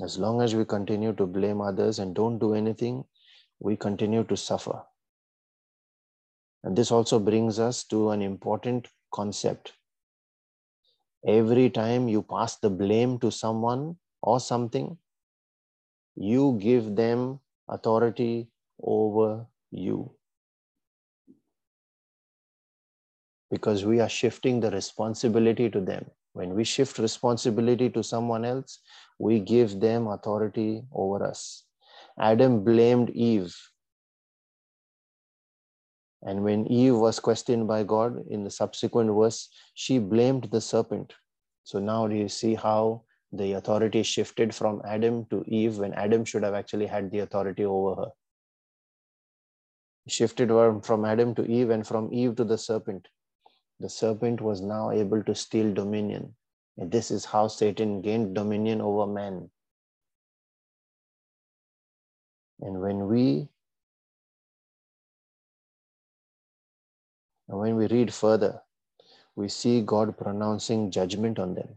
As 0.00 0.18
long 0.18 0.42
as 0.42 0.54
we 0.54 0.64
continue 0.64 1.12
to 1.14 1.26
blame 1.26 1.60
others 1.60 1.98
and 1.98 2.14
don't 2.14 2.38
do 2.38 2.54
anything, 2.54 3.04
we 3.60 3.76
continue 3.76 4.24
to 4.24 4.36
suffer. 4.36 4.82
And 6.64 6.76
this 6.76 6.90
also 6.90 7.18
brings 7.18 7.58
us 7.58 7.84
to 7.84 8.10
an 8.10 8.22
important 8.22 8.88
concept 9.12 9.72
every 11.26 11.70
time 11.70 12.08
you 12.08 12.22
pass 12.22 12.56
the 12.56 12.70
blame 12.70 13.18
to 13.20 13.30
someone 13.30 13.96
or 14.22 14.40
something, 14.40 14.96
you 16.16 16.58
give 16.60 16.96
them 16.96 17.40
authority 17.68 18.48
over 18.82 19.46
you. 19.70 20.10
Because 23.50 23.84
we 23.84 24.00
are 24.00 24.08
shifting 24.08 24.60
the 24.60 24.70
responsibility 24.70 25.70
to 25.70 25.80
them. 25.80 26.10
When 26.32 26.54
we 26.54 26.64
shift 26.64 26.98
responsibility 26.98 27.88
to 27.90 28.02
someone 28.02 28.44
else, 28.44 28.80
we 29.18 29.40
give 29.40 29.80
them 29.80 30.06
authority 30.06 30.82
over 30.92 31.24
us. 31.24 31.64
Adam 32.20 32.62
blamed 32.62 33.10
Eve 33.10 33.56
and 36.22 36.42
when 36.42 36.66
Eve 36.66 36.96
was 36.96 37.20
questioned 37.20 37.68
by 37.68 37.84
God 37.84 38.24
in 38.28 38.44
the 38.44 38.50
subsequent 38.50 39.10
verse, 39.14 39.48
she 39.74 39.98
blamed 39.98 40.44
the 40.50 40.60
serpent. 40.60 41.14
So 41.64 41.78
now 41.78 42.08
do 42.08 42.16
you 42.16 42.28
see 42.28 42.54
how 42.54 43.02
the 43.32 43.52
authority 43.52 44.02
shifted 44.02 44.54
from 44.54 44.82
Adam 44.84 45.26
to 45.26 45.44
Eve 45.46 45.78
when 45.78 45.92
Adam 45.94 46.24
should 46.24 46.42
have 46.42 46.54
actually 46.54 46.86
had 46.86 47.10
the 47.10 47.20
authority 47.20 47.64
over 47.64 47.94
her? 47.94 48.10
Shifted 50.08 50.48
from 50.82 51.04
Adam 51.04 51.34
to 51.36 51.44
Eve 51.44 51.70
and 51.70 51.86
from 51.86 52.12
Eve 52.12 52.34
to 52.36 52.44
the 52.44 52.58
serpent. 52.58 53.06
The 53.78 53.88
serpent 53.88 54.40
was 54.40 54.60
now 54.60 54.90
able 54.90 55.22
to 55.22 55.34
steal 55.34 55.72
dominion. 55.72 56.34
And 56.78 56.90
this 56.90 57.10
is 57.10 57.24
how 57.24 57.48
Satan 57.48 58.00
gained 58.00 58.34
dominion 58.34 58.80
over 58.80 59.06
man. 59.06 59.50
And 62.60 62.80
when 62.80 63.06
we 63.06 63.48
And 67.48 67.58
when 67.58 67.76
we 67.76 67.86
read 67.86 68.12
further, 68.12 68.60
we 69.34 69.48
see 69.48 69.82
God 69.82 70.16
pronouncing 70.18 70.90
judgment 70.90 71.38
on 71.38 71.54
them, 71.54 71.68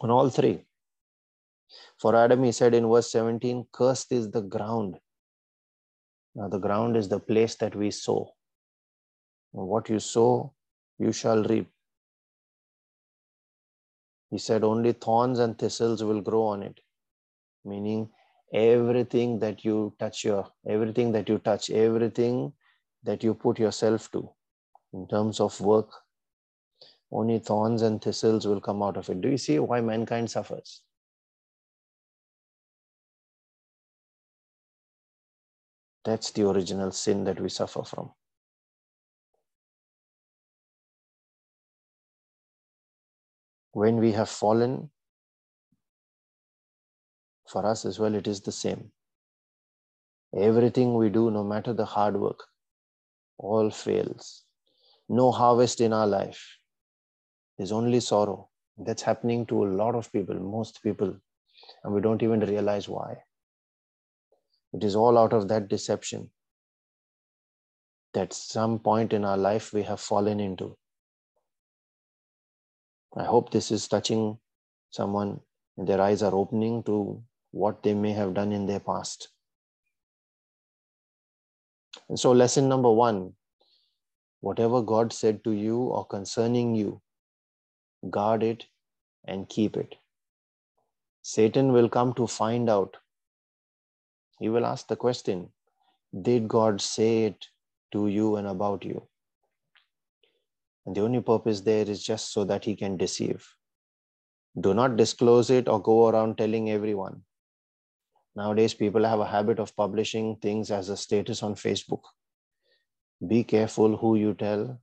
on 0.00 0.10
all 0.10 0.30
three. 0.30 0.64
For 1.98 2.16
Adam, 2.16 2.42
he 2.42 2.52
said 2.52 2.74
in 2.74 2.88
verse 2.88 3.12
17, 3.12 3.66
Cursed 3.72 4.12
is 4.12 4.30
the 4.30 4.42
ground. 4.42 4.98
Now, 6.34 6.48
the 6.48 6.58
ground 6.58 6.96
is 6.96 7.08
the 7.08 7.20
place 7.20 7.54
that 7.56 7.76
we 7.76 7.90
sow. 7.90 8.32
And 9.54 9.66
what 9.66 9.88
you 9.88 10.00
sow, 10.00 10.54
you 10.98 11.12
shall 11.12 11.44
reap. 11.44 11.70
He 14.30 14.38
said, 14.38 14.64
Only 14.64 14.92
thorns 14.92 15.38
and 15.38 15.58
thistles 15.58 16.02
will 16.02 16.22
grow 16.22 16.44
on 16.44 16.62
it, 16.62 16.80
meaning 17.64 18.08
everything 18.52 19.38
that 19.38 19.64
you 19.64 19.94
touch 19.98 20.24
your 20.24 20.46
everything 20.68 21.12
that 21.12 21.28
you 21.28 21.38
touch 21.38 21.70
everything 21.70 22.52
that 23.02 23.24
you 23.24 23.32
put 23.32 23.58
yourself 23.58 24.10
to 24.10 24.28
in 24.92 25.06
terms 25.08 25.40
of 25.40 25.60
work, 25.60 25.90
only 27.10 27.38
thorns 27.38 27.82
and 27.82 28.00
thistles 28.02 28.46
will 28.46 28.60
come 28.60 28.82
out 28.82 28.96
of 28.96 29.08
it. 29.10 29.20
Do 29.20 29.28
you 29.28 29.38
see 29.38 29.58
why 29.58 29.80
mankind 29.80 30.30
suffers? 30.30 30.82
That's 36.04 36.30
the 36.32 36.48
original 36.48 36.90
sin 36.90 37.24
that 37.24 37.40
we 37.40 37.48
suffer 37.48 37.84
from. 37.84 38.10
When 43.72 43.98
we 43.98 44.12
have 44.12 44.28
fallen, 44.28 44.90
for 47.48 47.64
us 47.64 47.84
as 47.84 47.98
well, 47.98 48.14
it 48.14 48.26
is 48.26 48.40
the 48.40 48.52
same. 48.52 48.90
Everything 50.34 50.94
we 50.94 51.08
do, 51.10 51.30
no 51.30 51.44
matter 51.44 51.72
the 51.72 51.84
hard 51.84 52.18
work, 52.18 52.42
all 53.38 53.70
fails 53.70 54.44
no 55.08 55.30
harvest 55.30 55.80
in 55.80 55.92
our 55.92 56.06
life. 56.06 56.58
There's 57.56 57.72
only 57.72 58.00
sorrow. 58.00 58.48
That's 58.78 59.02
happening 59.02 59.46
to 59.46 59.64
a 59.64 59.72
lot 59.82 59.94
of 59.94 60.10
people, 60.12 60.34
most 60.34 60.82
people, 60.82 61.14
and 61.84 61.94
we 61.94 62.00
don't 62.00 62.22
even 62.22 62.40
realize 62.40 62.88
why. 62.88 63.16
It 64.72 64.84
is 64.84 64.96
all 64.96 65.18
out 65.18 65.32
of 65.32 65.48
that 65.48 65.68
deception 65.68 66.30
that 68.14 68.32
some 68.32 68.78
point 68.78 69.12
in 69.12 69.24
our 69.24 69.36
life 69.36 69.72
we 69.72 69.82
have 69.82 70.00
fallen 70.00 70.40
into. 70.40 70.76
I 73.16 73.24
hope 73.24 73.50
this 73.50 73.70
is 73.70 73.88
touching 73.88 74.38
someone 74.90 75.40
and 75.76 75.86
their 75.86 76.00
eyes 76.00 76.22
are 76.22 76.34
opening 76.34 76.82
to 76.84 77.22
what 77.50 77.82
they 77.82 77.94
may 77.94 78.12
have 78.12 78.34
done 78.34 78.52
in 78.52 78.66
their 78.66 78.80
past. 78.80 79.28
And 82.08 82.18
so, 82.18 82.32
lesson 82.32 82.68
number 82.68 82.90
one 82.90 83.34
whatever 84.42 84.82
God 84.82 85.12
said 85.12 85.42
to 85.44 85.52
you 85.52 85.78
or 85.78 86.04
concerning 86.04 86.74
you, 86.74 87.00
guard 88.10 88.42
it 88.42 88.66
and 89.24 89.48
keep 89.48 89.76
it. 89.76 89.94
Satan 91.22 91.72
will 91.72 91.88
come 91.88 92.12
to 92.14 92.26
find 92.26 92.68
out. 92.68 92.96
He 94.40 94.48
will 94.48 94.66
ask 94.66 94.88
the 94.88 94.96
question 94.96 95.48
Did 96.28 96.48
God 96.48 96.80
say 96.80 97.24
it 97.26 97.46
to 97.92 98.08
you 98.08 98.36
and 98.36 98.48
about 98.48 98.84
you? 98.84 99.06
And 100.84 100.96
the 100.96 101.02
only 101.02 101.20
purpose 101.20 101.60
there 101.60 101.88
is 101.88 102.02
just 102.02 102.32
so 102.32 102.44
that 102.44 102.64
he 102.64 102.74
can 102.74 102.96
deceive. 102.96 103.46
Do 104.60 104.74
not 104.74 104.96
disclose 104.96 105.50
it 105.50 105.68
or 105.68 105.80
go 105.80 106.08
around 106.08 106.36
telling 106.36 106.68
everyone. 106.70 107.22
Nowadays, 108.34 108.74
people 108.74 109.04
have 109.04 109.20
a 109.20 109.26
habit 109.26 109.60
of 109.60 109.76
publishing 109.76 110.36
things 110.36 110.72
as 110.72 110.88
a 110.88 110.96
status 110.96 111.42
on 111.44 111.54
Facebook. 111.54 112.02
Be 113.26 113.44
careful 113.44 113.96
who 113.96 114.16
you 114.16 114.34
tell 114.34 114.80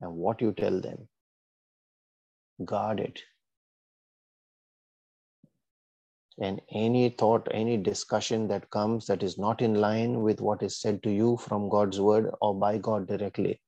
and 0.00 0.14
what 0.16 0.40
you 0.40 0.52
tell 0.52 0.80
them. 0.80 1.08
Guard 2.64 3.00
it. 3.00 3.20
And 6.40 6.62
any 6.72 7.10
thought, 7.10 7.48
any 7.52 7.76
discussion 7.76 8.48
that 8.48 8.70
comes 8.70 9.06
that 9.06 9.22
is 9.22 9.38
not 9.38 9.62
in 9.62 9.74
line 9.74 10.22
with 10.22 10.40
what 10.40 10.62
is 10.62 10.80
said 10.80 11.02
to 11.02 11.10
you 11.10 11.36
from 11.36 11.68
God's 11.68 12.00
word 12.00 12.30
or 12.40 12.54
by 12.54 12.78
God 12.78 13.06
directly, 13.06 13.60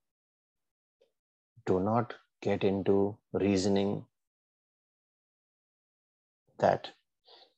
do 1.66 1.80
not 1.80 2.14
get 2.42 2.64
into 2.64 3.18
reasoning 3.32 4.06
that 6.58 6.90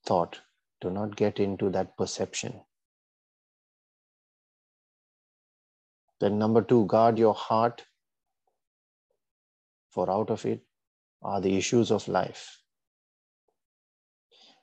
thought 0.07 0.41
do 0.81 0.91
not 0.91 1.17
get 1.17 1.39
into 1.41 1.71
that 1.71 1.97
perception. 1.97 2.61
Then, 6.21 6.39
number 6.39 6.63
two, 6.63 6.87
guard 6.87 7.19
your 7.19 7.35
heart, 7.35 7.85
for 9.91 10.11
out 10.11 10.31
of 10.31 10.45
it 10.47 10.63
are 11.23 11.41
the 11.41 11.57
issues 11.57 11.91
of 11.91 12.07
life. 12.09 12.63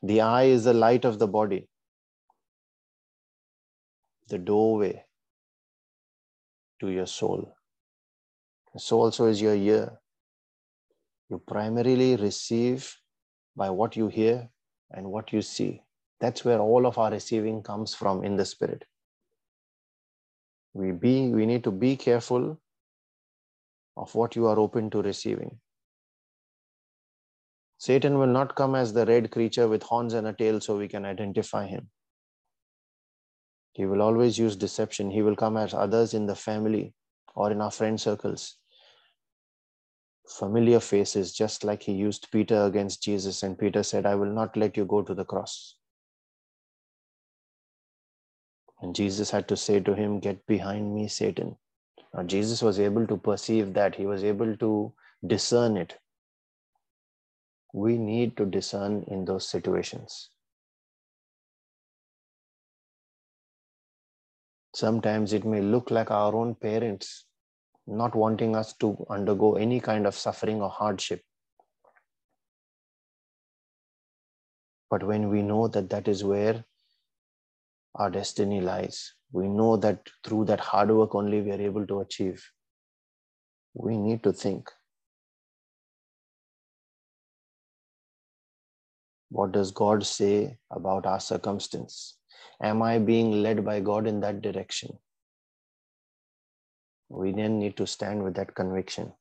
The 0.02 0.22
eye 0.22 0.44
is 0.44 0.64
the 0.64 0.74
light 0.74 1.06
of 1.06 1.20
the 1.20 1.28
body, 1.28 1.70
the 4.30 4.38
doorway 4.38 5.06
to 6.80 6.89
your 6.89 7.08
soul. 7.08 7.56
So 8.78 9.00
also 9.00 9.28
is 9.28 9.42
your 9.42 9.56
ear. 9.56 10.00
You 11.30 11.39
primarily 11.39 12.16
receive 12.16 12.96
by 13.56 13.70
what 13.70 13.96
you 13.96 14.08
hear 14.08 14.50
and 14.92 15.12
what 15.12 15.32
you 15.32 15.42
see. 15.42 15.82
That's 16.20 16.44
where 16.44 16.60
all 16.60 16.86
of 16.86 16.98
our 16.98 17.12
receiving 17.12 17.63
comes 17.63 17.94
from 17.94 18.24
in 18.24 18.36
the 18.36 18.46
spirit. 18.46 18.86
We, 20.74 20.92
be, 20.92 21.30
we 21.30 21.46
need 21.46 21.64
to 21.66 21.72
be 21.72 21.96
careful 21.96 22.60
of 23.96 24.16
what 24.16 24.36
you 24.36 24.48
are 24.48 24.58
open 24.58 24.90
to 24.90 25.02
receiving. 25.02 25.60
Satan 27.78 28.18
will 28.18 28.28
not 28.28 28.56
come 28.56 28.76
as 28.76 28.94
the 28.94 29.06
red 29.06 29.30
creature 29.30 29.68
with 29.68 29.84
horns 29.84 30.14
and 30.14 30.26
a 30.28 30.34
tail 30.34 30.62
so 30.62 30.78
we 30.78 30.88
can 30.88 31.06
identify 31.06 31.68
him. 31.68 31.90
He 33.74 33.86
will 33.86 34.02
always 34.02 34.38
use 34.38 34.56
deception. 34.56 35.12
He 35.12 35.22
will 35.22 35.36
come 35.36 35.58
as 35.58 35.74
others 35.74 36.14
in 36.14 36.26
the 36.26 36.36
family 36.36 36.94
or 37.36 37.52
in 37.52 37.60
our 37.60 37.72
friend 37.72 38.00
circles. 38.00 38.58
Familiar 40.28 40.80
faces, 40.80 41.34
just 41.34 41.64
like 41.64 41.84
he 41.84 41.92
used 41.92 42.32
Peter 42.32 42.64
against 42.64 43.04
Jesus, 43.04 43.44
and 43.44 43.58
Peter 43.58 43.84
said, 43.84 44.06
I 44.06 44.16
will 44.16 44.32
not 44.32 44.56
let 44.56 44.78
you 44.78 44.86
go 44.86 45.02
to 45.02 45.14
the 45.14 45.26
cross. 45.26 45.76
And 48.84 48.93
Jesus 48.93 49.32
had 49.32 49.48
to 49.48 49.56
say 49.56 49.80
to 49.80 49.96
him, 49.96 50.19
Get 50.19 50.46
behind 50.46 50.93
me, 50.93 51.08
Satan. 51.08 51.56
Now, 52.13 52.24
Jesus 52.24 52.62
was 52.62 52.82
able 52.82 53.08
to 53.08 53.15
perceive 53.15 53.74
that, 53.76 53.96
he 53.96 54.06
was 54.06 54.26
able 54.26 54.58
to 54.58 54.93
discern 55.26 55.78
it. 55.78 55.98
We 57.74 57.98
need 57.98 58.36
to 58.36 58.46
discern 58.46 59.06
in 59.08 59.24
those 59.24 59.48
situations. 59.48 60.30
Sometimes 64.76 65.32
it 65.32 65.46
may 65.46 65.62
look 65.62 65.89
like 65.89 66.12
our 66.12 66.36
own 66.36 66.54
parents 66.54 67.26
not 67.88 68.13
wanting 68.15 68.54
us 68.54 68.74
to 68.82 68.98
undergo 69.10 69.56
any 69.56 69.80
kind 69.80 70.06
of 70.06 70.13
suffering 70.13 70.62
or 70.62 70.69
hardship. 70.69 71.22
But 74.89 75.04
when 75.04 75.30
we 75.30 75.41
know 75.41 75.69
that 75.69 75.89
that 75.89 76.10
is 76.10 76.24
where 76.24 76.65
our 77.95 78.10
destiny 78.10 78.62
lies. 78.62 79.13
We 79.32 79.47
know 79.47 79.77
that 79.77 80.10
through 80.23 80.45
that 80.45 80.60
hard 80.60 80.91
work 80.91 81.15
only 81.15 81.41
we 81.41 81.51
are 81.51 81.62
able 81.62 81.86
to 81.88 82.01
achieve. 82.01 82.45
We 83.73 83.97
need 83.97 84.23
to 84.23 84.34
think 84.34 84.69
what 89.34 89.51
does 89.51 89.71
God 89.71 90.06
say 90.06 90.58
about 90.69 91.08
our 91.08 91.19
circumstance? 91.19 92.17
Am 92.62 92.84
I 92.84 92.99
being 92.99 93.41
led 93.41 93.65
by 93.65 93.79
God 93.79 94.06
in 94.06 94.19
that 94.19 94.43
direction? 94.43 94.99
We 97.10 97.32
then 97.32 97.58
need 97.58 97.75
to 97.77 97.88
stand 97.88 98.23
with 98.23 98.36
that 98.36 98.53
conviction. 98.53 99.12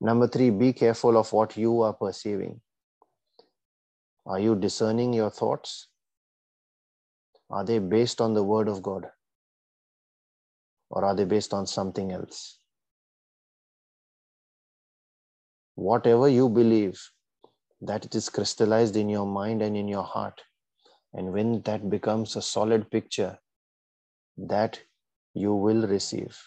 Number 0.00 0.28
three, 0.28 0.50
be 0.50 0.72
careful 0.72 1.16
of 1.16 1.32
what 1.32 1.56
you 1.56 1.82
are 1.82 1.92
perceiving. 1.92 2.60
Are 4.28 4.38
you 4.38 4.54
discerning 4.54 5.14
your 5.14 5.30
thoughts? 5.30 5.88
Are 7.50 7.64
they 7.64 7.78
based 7.78 8.20
on 8.20 8.34
the 8.34 8.42
Word 8.44 8.68
of 8.68 8.82
God? 8.82 9.06
Or 10.90 11.04
are 11.04 11.14
they 11.14 11.24
based 11.24 11.54
on 11.54 11.66
something 11.66 12.12
else? 12.12 12.58
Whatever 15.76 16.28
you 16.28 16.50
believe, 16.50 17.00
that 17.80 18.04
it 18.04 18.14
is 18.14 18.28
crystallized 18.28 18.96
in 18.96 19.08
your 19.08 19.26
mind 19.26 19.62
and 19.62 19.76
in 19.76 19.88
your 19.88 20.02
heart. 20.02 20.42
And 21.14 21.32
when 21.32 21.62
that 21.62 21.88
becomes 21.88 22.36
a 22.36 22.42
solid 22.42 22.90
picture, 22.90 23.38
that 24.36 24.80
you 25.32 25.54
will 25.54 25.86
receive. 25.86 26.38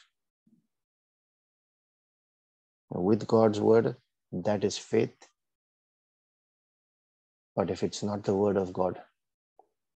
With 2.92 3.26
God's 3.26 3.60
word, 3.60 3.96
that 4.32 4.64
is 4.64 4.78
faith, 4.78 5.16
but 7.56 7.70
if 7.70 7.84
it's 7.84 8.04
not 8.04 8.24
the 8.24 8.36
word 8.36 8.58
of 8.58 8.74
God, 8.74 9.00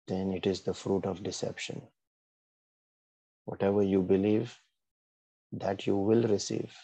then 0.08 0.32
it 0.32 0.46
is 0.46 0.62
the 0.62 0.74
fruit 0.74 1.06
of 1.06 1.22
deception. 1.22 1.82
Whatever 3.44 3.82
you 3.82 4.02
believe, 4.02 4.58
that 5.52 5.86
you 5.86 5.96
will 5.96 6.22
receive, 6.22 6.74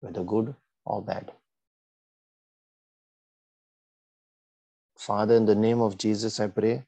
whether 0.00 0.24
good 0.24 0.54
or 0.84 1.02
bad. 1.02 1.32
Father, 4.98 5.34
in 5.34 5.44
the 5.46 5.54
name 5.54 5.80
of 5.80 5.98
Jesus, 5.98 6.40
I 6.40 6.48
pray 6.48 6.84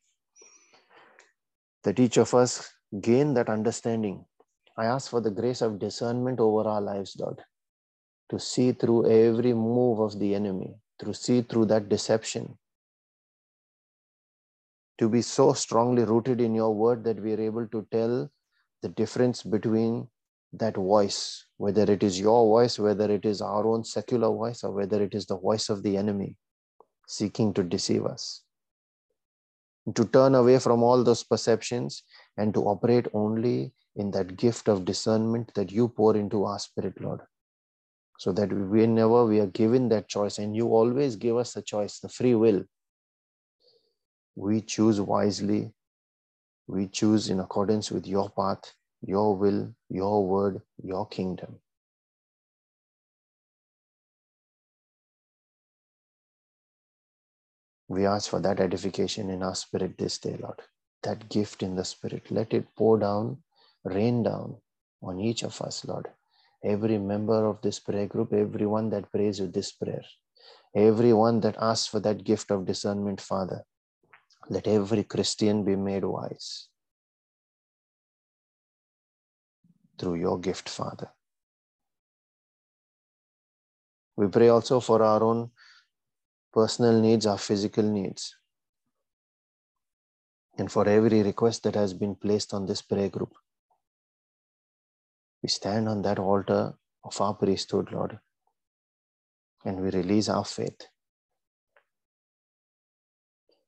that 1.85 2.01
each 2.01 2.17
of 2.17 2.35
us 2.35 2.73
gain 3.01 3.35
that 3.35 3.49
understanding. 3.49 4.25
I 4.77 4.87
ask 4.87 5.11
for 5.11 5.21
the 5.21 5.31
grace 5.31 5.61
of 5.61 5.79
discernment 5.79 6.41
over 6.41 6.69
our 6.69 6.81
lives, 6.81 7.17
Lord, 7.19 7.41
to 8.31 8.39
see 8.39 8.73
through 8.73 9.11
every 9.11 9.53
move 9.53 10.01
of 10.01 10.19
the 10.19 10.35
enemy, 10.35 10.75
to 11.01 11.15
see 11.15 11.43
through 11.43 11.67
that 11.67 11.89
deception, 11.89 12.59
to 14.99 15.09
be 15.09 15.23
so 15.23 15.53
strongly 15.53 16.05
rooted 16.05 16.41
in 16.41 16.55
your 16.55 16.75
word 16.75 17.05
that 17.05 17.21
we 17.21 17.33
are 17.33 17.41
able 17.41 17.67
to 17.69 17.87
tell 17.91 18.31
the 18.83 18.89
difference 18.89 19.43
between 19.43 20.09
that 20.53 20.77
voice, 20.77 21.45
whether 21.57 21.83
it 21.93 22.03
is 22.03 22.19
your 22.19 22.45
voice, 22.47 22.79
whether 22.79 23.11
it 23.11 23.25
is 23.25 23.41
our 23.41 23.67
own 23.67 23.85
secular 23.85 24.29
voice, 24.29 24.65
or 24.65 24.73
whether 24.73 25.03
it 25.03 25.15
is 25.15 25.27
the 25.27 25.39
voice 25.39 25.69
of 25.69 25.83
the 25.83 25.97
enemy 25.97 26.37
seeking 27.07 27.53
to 27.55 27.63
deceive 27.63 28.05
us. 28.05 28.43
To 29.95 30.05
turn 30.05 30.35
away 30.35 30.59
from 30.59 30.83
all 30.83 31.03
those 31.03 31.25
perceptions 31.25 32.03
and 32.37 32.53
to 32.55 32.63
operate 32.65 33.07
only 33.15 33.73
in 33.97 34.11
that 34.13 34.37
gift 34.37 34.69
of 34.69 34.85
discernment 34.85 35.53
that 35.55 35.73
you 35.73 35.89
pour 35.89 36.17
into 36.17 36.45
our 36.45 36.59
spirit, 36.59 37.01
Lord. 37.01 37.21
So 38.19 38.33
that 38.33 38.53
whenever 38.53 39.25
we 39.25 39.41
are 39.41 39.47
given 39.47 39.89
that 39.91 40.09
choice, 40.09 40.39
and 40.39 40.55
you 40.55 40.67
always 40.69 41.17
give 41.17 41.37
us 41.37 41.55
the 41.55 41.63
choice, 41.63 42.01
the 42.01 42.09
free 42.09 42.35
will, 42.35 42.65
we 44.35 44.61
choose 44.61 45.01
wisely, 45.01 45.73
we 46.67 46.89
choose 46.89 47.31
in 47.31 47.41
accordance 47.41 47.91
with 47.93 48.07
your 48.07 48.29
path, 48.31 48.75
your 49.03 49.37
will, 49.37 49.73
your 49.89 50.27
word, 50.27 50.61
your 50.83 51.07
kingdom. 51.07 51.61
We 57.89 58.05
ask 58.05 58.29
for 58.29 58.41
that 58.41 58.61
edification 58.61 59.31
in 59.31 59.43
our 59.43 59.55
spirit 59.55 59.97
this 59.97 60.19
day, 60.19 60.37
Lord. 60.41 60.61
That 61.05 61.29
gift 61.29 61.63
in 61.63 61.77
the 61.77 61.85
spirit, 61.85 62.31
let 62.31 62.53
it 62.53 62.67
pour 62.77 62.99
down, 62.99 63.39
rain 63.85 64.25
down 64.25 64.57
on 65.03 65.21
each 65.21 65.45
of 65.45 65.63
us, 65.63 65.85
Lord. 65.85 66.09
Every 66.65 66.99
member 66.99 67.47
of 67.47 67.61
this 67.63 67.79
prayer 67.79 68.07
group, 68.07 68.33
everyone 68.33 68.91
that 68.91 69.11
prays 69.13 69.41
with 69.41 69.53
this 69.53 69.73
prayer, 69.73 70.03
everyone 70.75 71.41
that 71.41 71.57
asks 71.61 71.87
for 71.87 72.01
that 72.01 72.25
gift 72.25 72.51
of 72.51 72.67
discernment, 72.67 73.21
Father, 73.21 73.63
let 74.49 74.67
every 74.67 75.05
Christian 75.05 75.65
be 75.65 75.77
made 75.77 76.05
wise 76.05 76.69
through 79.99 80.15
your 80.15 80.39
gift, 80.39 80.69
Father. 80.69 81.11
We 84.17 84.27
pray 84.27 84.49
also 84.49 84.81
for 84.81 85.03
our 85.03 85.23
own 85.23 85.51
personal 86.53 87.01
needs, 87.01 87.25
our 87.27 87.39
physical 87.39 87.85
needs, 87.85 88.37
and 90.57 90.71
for 90.73 90.89
every 90.89 91.23
request 91.23 91.63
that 91.63 91.77
has 91.77 91.95
been 91.95 92.17
placed 92.17 92.53
on 92.53 92.67
this 92.67 92.83
prayer 92.83 93.09
group. 93.09 93.35
We 95.43 95.49
stand 95.49 95.89
on 95.89 96.03
that 96.03 96.19
altar 96.19 96.75
of 97.05 97.21
our 97.21 97.35
priesthood, 97.35 97.93
Lord, 97.93 98.19
and 99.65 99.81
we 99.81 99.91
release 99.91 100.29
our 100.29 100.45
faith. 100.45 100.81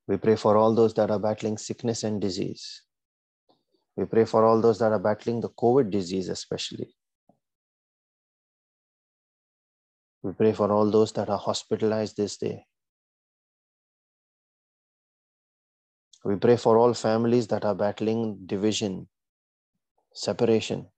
We 0.09 0.17
pray 0.17 0.35
for 0.35 0.57
all 0.57 0.75
those 0.75 0.95
that 0.95 1.11
are 1.13 1.21
battling 1.21 1.59
sickness 1.59 2.03
and 2.03 2.21
disease. 2.21 2.83
We 3.97 4.07
pray 4.07 4.25
for 4.25 4.45
all 4.45 4.61
those 4.61 4.81
that 4.81 4.91
are 4.91 4.99
battling 4.99 5.41
the 5.41 5.51
COVID 5.51 5.91
disease, 5.91 6.29
especially. 6.29 6.97
We 10.23 10.33
pray 10.33 10.53
for 10.53 10.73
all 10.73 10.91
those 10.91 11.13
that 11.13 11.31
are 11.31 11.39
hospitalized 11.39 12.17
this 12.17 12.37
day. 12.37 12.65
We 16.25 16.37
pray 16.37 16.57
for 16.57 16.77
all 16.79 16.93
families 16.95 17.47
that 17.47 17.65
are 17.65 17.75
battling 17.75 18.41
division, 18.45 19.09
separation 20.13 20.89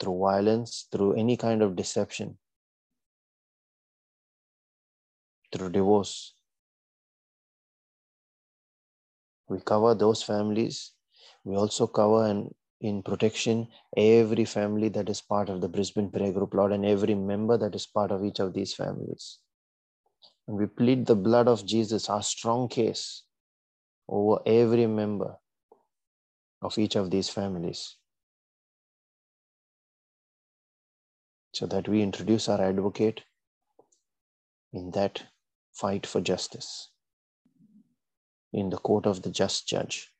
through 0.00 0.18
violence, 0.18 0.86
through 0.90 1.14
any 1.14 1.36
kind 1.36 1.62
of 1.62 1.76
deception, 1.76 2.38
through 5.52 5.70
divorce. 5.70 6.34
We 9.48 9.60
cover 9.60 9.94
those 9.94 10.22
families. 10.22 10.92
We 11.44 11.56
also 11.56 11.86
cover 11.86 12.26
and 12.26 12.54
in 12.80 13.02
protection 13.02 13.68
every 13.96 14.44
family 14.44 14.88
that 14.90 15.08
is 15.08 15.20
part 15.20 15.48
of 15.48 15.60
the 15.60 15.68
Brisbane 15.68 16.10
Prayer 16.10 16.32
Group, 16.32 16.54
Lord, 16.54 16.72
and 16.72 16.84
every 16.84 17.14
member 17.14 17.56
that 17.56 17.74
is 17.74 17.86
part 17.86 18.10
of 18.10 18.24
each 18.24 18.40
of 18.40 18.52
these 18.52 18.74
families. 18.74 19.38
And 20.46 20.58
we 20.58 20.66
plead 20.66 21.06
the 21.06 21.14
blood 21.14 21.48
of 21.48 21.64
Jesus, 21.64 22.10
our 22.10 22.22
strong 22.22 22.68
case, 22.68 23.22
over 24.08 24.40
every 24.44 24.86
member 24.86 25.36
of 26.60 26.76
each 26.78 26.96
of 26.96 27.10
these 27.10 27.28
families. 27.28 27.96
So 31.54 31.66
that 31.66 31.88
we 31.88 32.02
introduce 32.02 32.48
our 32.48 32.60
advocate 32.60 33.22
in 34.72 34.90
that 34.90 35.22
fight 35.72 36.04
for 36.04 36.20
justice 36.20 36.90
in 38.52 38.70
the 38.70 38.76
court 38.76 39.06
of 39.06 39.22
the 39.22 39.30
just 39.30 39.68
judge. 39.68 40.10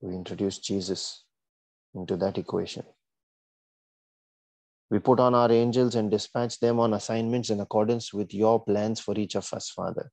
We 0.00 0.16
introduce 0.16 0.58
Jesus 0.58 1.22
into 1.94 2.16
that 2.16 2.38
equation. 2.38 2.82
We 4.90 4.98
put 4.98 5.20
on 5.20 5.32
our 5.32 5.52
angels 5.52 5.94
and 5.94 6.10
dispatch 6.10 6.58
them 6.58 6.80
on 6.80 6.92
assignments 6.92 7.50
in 7.50 7.60
accordance 7.60 8.12
with 8.12 8.34
your 8.34 8.64
plans 8.64 8.98
for 8.98 9.16
each 9.16 9.36
of 9.36 9.52
us, 9.52 9.70
Father. 9.70 10.10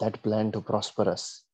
That 0.00 0.20
plan 0.24 0.50
to 0.52 0.60
prosper 0.60 1.08
us. 1.08 1.44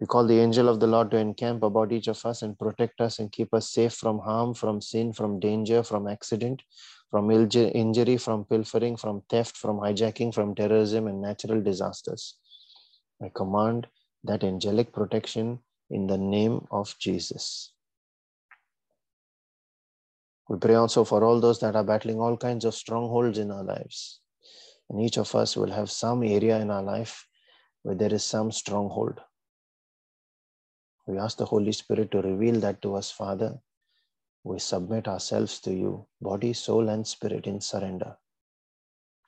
We 0.00 0.06
call 0.06 0.26
the 0.26 0.40
angel 0.40 0.68
of 0.68 0.80
the 0.80 0.86
Lord 0.86 1.10
to 1.12 1.16
encamp 1.18 1.62
about 1.62 1.92
each 1.92 2.08
of 2.08 2.24
us 2.26 2.42
and 2.42 2.58
protect 2.58 3.00
us 3.00 3.20
and 3.20 3.30
keep 3.30 3.54
us 3.54 3.70
safe 3.70 3.94
from 3.94 4.18
harm, 4.18 4.52
from 4.52 4.80
sin, 4.80 5.12
from 5.12 5.38
danger, 5.38 5.82
from 5.82 6.08
accident, 6.08 6.62
from 7.10 7.30
injury, 7.30 8.16
from 8.16 8.44
pilfering, 8.44 8.96
from 8.96 9.22
theft, 9.30 9.56
from 9.56 9.78
hijacking, 9.78 10.34
from 10.34 10.54
terrorism 10.54 11.06
and 11.06 11.22
natural 11.22 11.62
disasters. 11.62 12.36
I 13.22 13.30
command 13.34 13.86
that 14.24 14.42
angelic 14.42 14.92
protection 14.92 15.60
in 15.90 16.08
the 16.08 16.18
name 16.18 16.66
of 16.72 16.96
Jesus. 16.98 17.72
We 20.48 20.58
pray 20.58 20.74
also 20.74 21.04
for 21.04 21.22
all 21.24 21.40
those 21.40 21.60
that 21.60 21.76
are 21.76 21.84
battling 21.84 22.20
all 22.20 22.36
kinds 22.36 22.64
of 22.64 22.74
strongholds 22.74 23.38
in 23.38 23.50
our 23.50 23.64
lives. 23.64 24.20
And 24.90 25.00
each 25.00 25.16
of 25.18 25.34
us 25.34 25.56
will 25.56 25.70
have 25.70 25.90
some 25.90 26.22
area 26.22 26.58
in 26.58 26.70
our 26.70 26.82
life 26.82 27.26
where 27.82 27.94
there 27.94 28.12
is 28.12 28.24
some 28.24 28.50
stronghold. 28.50 29.20
We 31.06 31.18
ask 31.18 31.36
the 31.36 31.44
Holy 31.44 31.72
Spirit 31.72 32.10
to 32.12 32.22
reveal 32.22 32.60
that 32.60 32.82
to 32.82 32.94
us, 32.94 33.10
Father. 33.10 33.58
We 34.42 34.58
submit 34.58 35.08
ourselves 35.08 35.60
to 35.60 35.72
you, 35.72 36.06
body, 36.20 36.52
soul, 36.52 36.88
and 36.88 37.06
spirit 37.06 37.46
in 37.46 37.60
surrender. 37.60 38.16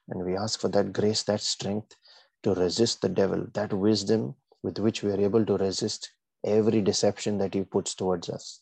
And 0.09 0.25
we 0.25 0.37
ask 0.37 0.61
for 0.61 0.69
that 0.69 0.93
grace, 0.93 1.23
that 1.25 1.41
strength 1.41 1.97
to 2.43 2.55
resist 2.55 3.03
the 3.03 3.09
devil, 3.09 3.47
that 3.55 3.73
wisdom 3.73 4.37
with 4.63 4.79
which 4.79 5.03
we 5.03 5.11
are 5.11 5.21
able 5.21 5.45
to 5.47 5.57
resist 5.57 6.11
every 6.45 6.81
deception 6.81 7.39
that 7.39 7.55
he 7.55 7.63
puts 7.63 7.95
towards 7.95 8.29
us 8.29 8.61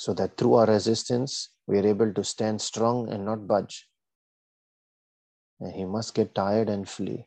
so 0.00 0.14
that 0.14 0.36
through 0.36 0.54
our 0.54 0.66
resistance, 0.66 1.50
we 1.66 1.78
are 1.78 1.86
able 1.86 2.12
to 2.14 2.24
stand 2.24 2.60
strong 2.60 3.12
and 3.12 3.24
not 3.24 3.46
budge. 3.46 3.86
And 5.60 5.74
he 5.74 5.84
must 5.84 6.14
get 6.14 6.34
tired 6.34 6.70
and 6.70 6.88
flee. 6.88 7.26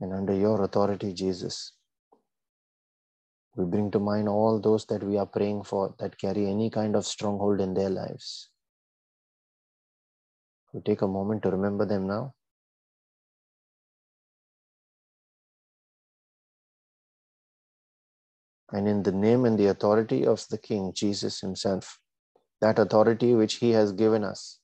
And 0.00 0.12
under 0.12 0.34
your 0.34 0.62
authority, 0.62 1.12
Jesus, 1.12 1.72
we 3.56 3.64
bring 3.64 3.90
to 3.90 3.98
mind 3.98 4.28
all 4.28 4.60
those 4.60 4.86
that 4.86 5.02
we 5.02 5.18
are 5.18 5.26
praying 5.26 5.64
for 5.64 5.94
that 5.98 6.18
carry 6.18 6.46
any 6.46 6.70
kind 6.70 6.94
of 6.94 7.06
stronghold 7.06 7.60
in 7.60 7.74
their 7.74 7.90
lives. 7.90 8.50
We 10.72 10.80
take 10.80 11.02
a 11.02 11.08
moment 11.08 11.42
to 11.42 11.50
remember 11.50 11.84
them 11.84 12.06
now. 12.06 12.34
and 18.72 18.86
in 18.86 19.02
the 19.02 19.12
name 19.12 19.44
and 19.44 19.58
the 19.58 19.66
authority 19.66 20.26
of 20.26 20.46
the 20.48 20.58
King, 20.58 20.92
Jesus 20.92 21.40
Himself, 21.40 22.00
that 22.60 22.78
authority 22.78 23.34
which 23.34 23.54
He 23.56 23.70
has 23.70 23.92
given 23.92 24.24
us. 24.24 24.58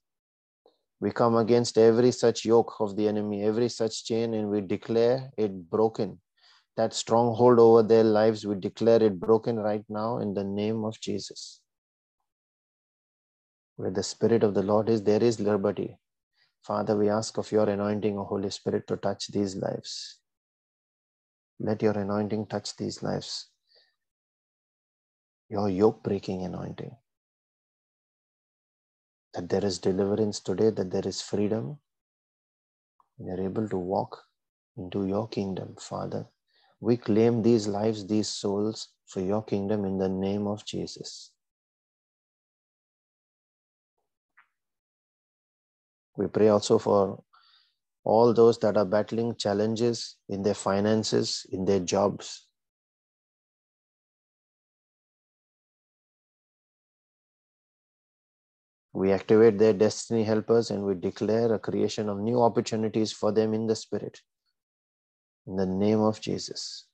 We 1.05 1.11
come 1.11 1.37
against 1.37 1.77
every 1.77 2.13
such 2.13 2.47
yoke 2.47 2.77
of 2.81 2.97
the 2.97 3.07
enemy, 3.07 3.43
every 3.43 3.69
such 3.69 4.07
chain, 4.07 4.33
and 4.33 4.49
we 4.49 4.63
declare 4.63 5.31
it 5.37 5.69
broken. 5.69 6.19
That 6.79 6.95
stronghold 6.95 7.59
over 7.59 7.83
their 7.83 8.05
lives, 8.05 8.47
we 8.47 8.55
declare 8.55 9.03
it 9.03 9.21
broken 9.21 9.59
right 9.59 9.85
now 9.91 10.21
in 10.21 10.33
the 10.33 10.45
name 10.45 10.83
of 10.83 10.99
Jesus. 10.99 11.61
Where 13.77 13.91
the 13.91 14.03
Spirit 14.03 14.43
of 14.43 14.55
the 14.55 14.63
Lord 14.63 14.89
is, 14.89 15.03
there 15.03 15.23
is 15.23 15.39
liberty. 15.41 15.99
Father, 16.63 16.97
we 16.97 17.11
ask 17.11 17.37
of 17.37 17.53
your 17.53 17.69
anointing, 17.69 18.19
O 18.19 18.25
Holy 18.25 18.49
Spirit, 18.49 18.87
to 18.87 18.97
touch 18.97 19.29
these 19.29 19.57
lives. 19.57 20.21
Let 21.61 21.83
your 21.83 21.99
anointing 21.99 22.47
touch 22.47 22.75
these 22.79 23.03
lives 23.03 23.51
your 25.51 25.69
yoke 25.69 26.03
breaking 26.03 26.45
anointing. 26.45 26.97
That 29.35 29.49
there 29.49 29.65
is 29.65 29.79
deliverance 29.79 30.41
today, 30.41 30.71
that 30.71 30.91
there 30.91 31.07
is 31.07 31.21
freedom. 31.21 31.79
And 33.19 33.29
you're 33.29 33.41
able 33.41 33.69
to 33.69 33.77
walk 33.77 34.23
into 34.77 35.07
your 35.07 35.29
kingdom, 35.29 35.77
Father. 35.79 36.27
We 36.81 36.97
claim 36.97 37.43
these 37.43 37.67
lives, 37.67 38.07
these 38.07 38.29
souls 38.29 38.89
for 39.07 39.21
your 39.21 39.43
kingdom 39.43 39.85
in 39.85 39.99
the 39.99 40.09
name 40.09 40.47
of 40.47 40.65
Jesus. 40.65 41.31
We 46.17 46.27
pray 46.29 46.49
also 46.49 46.79
for 46.79 47.23
all 48.05 48.35
those 48.35 48.59
that 48.59 48.77
are 48.77 48.85
battling 48.85 49.35
challenges 49.37 50.17
in 50.29 50.43
their 50.43 50.55
finances, 50.55 51.47
in 51.51 51.65
their 51.65 51.81
jobs, 51.81 52.47
We 58.95 59.11
activate 59.11 59.59
their 59.59 59.73
destiny 59.73 60.23
helpers 60.23 60.71
and 60.71 60.85
we 60.85 60.95
declare 60.95 61.53
a 61.53 61.59
creation 61.59 62.09
of 62.09 62.21
new 62.21 62.41
opportunities 62.41 63.13
for 63.13 63.33
them 63.33 63.53
in 63.53 63.67
the 63.67 63.75
Spirit. 63.75 64.21
In 65.49 65.57
the 65.57 65.67
name 65.67 65.99
of 65.99 66.21
Jesus, 66.21 66.87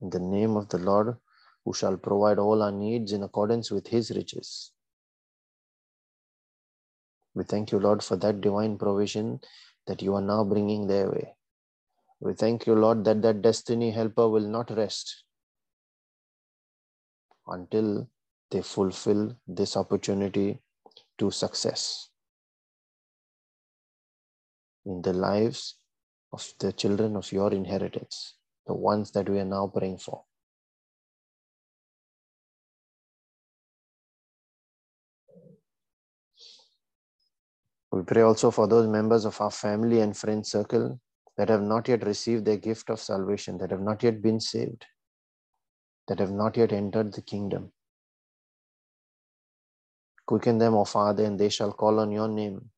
in 0.00 0.10
the 0.10 0.20
name 0.20 0.56
of 0.56 0.68
the 0.68 0.78
Lord, 0.78 1.16
who 1.64 1.74
shall 1.74 1.96
provide 1.96 2.38
all 2.38 2.62
our 2.62 2.70
needs 2.70 3.12
in 3.12 3.24
accordance 3.24 3.72
with 3.72 3.88
his 3.88 4.12
riches. 4.12 4.70
We 7.34 7.42
thank 7.42 7.72
you, 7.72 7.80
Lord, 7.80 8.04
for 8.04 8.16
that 8.18 8.40
divine 8.40 8.78
provision 8.78 9.40
that 9.88 10.02
you 10.02 10.14
are 10.14 10.22
now 10.22 10.44
bringing 10.44 10.86
their 10.86 11.10
way. 11.10 11.34
We 12.20 12.34
thank 12.34 12.64
you, 12.66 12.76
Lord, 12.76 13.04
that 13.06 13.22
that 13.22 13.42
destiny 13.42 13.90
helper 13.90 14.28
will 14.28 14.46
not 14.46 14.70
rest 14.70 15.24
until 17.48 18.08
they 18.52 18.62
fulfill 18.62 19.36
this 19.48 19.76
opportunity 19.76 20.60
to 21.20 21.30
success 21.30 22.08
in 24.86 25.02
the 25.02 25.12
lives 25.12 25.76
of 26.32 26.52
the 26.58 26.72
children 26.72 27.14
of 27.14 27.30
your 27.30 27.52
inheritance, 27.52 28.36
the 28.66 28.74
ones 28.74 29.10
that 29.12 29.28
we 29.28 29.38
are 29.38 29.44
now 29.44 29.66
praying 29.66 29.98
for. 29.98 30.24
We 37.92 38.02
pray 38.02 38.22
also 38.22 38.50
for 38.50 38.66
those 38.66 38.86
members 38.86 39.24
of 39.24 39.38
our 39.40 39.50
family 39.50 40.00
and 40.00 40.16
friend 40.16 40.46
circle 40.46 41.00
that 41.36 41.48
have 41.48 41.62
not 41.62 41.88
yet 41.88 42.06
received 42.06 42.44
their 42.44 42.56
gift 42.56 42.88
of 42.88 43.00
salvation, 43.00 43.58
that 43.58 43.72
have 43.72 43.80
not 43.80 44.02
yet 44.02 44.22
been 44.22 44.40
saved, 44.40 44.86
that 46.08 46.20
have 46.20 46.30
not 46.30 46.56
yet 46.56 46.72
entered 46.72 47.12
the 47.12 47.22
kingdom. 47.22 47.72
Quicken 50.30 50.58
them, 50.58 50.74
O 50.74 50.84
Father, 50.84 51.24
and 51.24 51.40
they 51.40 51.48
shall 51.48 51.72
call 51.72 51.98
on 51.98 52.12
your 52.12 52.28
name. 52.28 52.70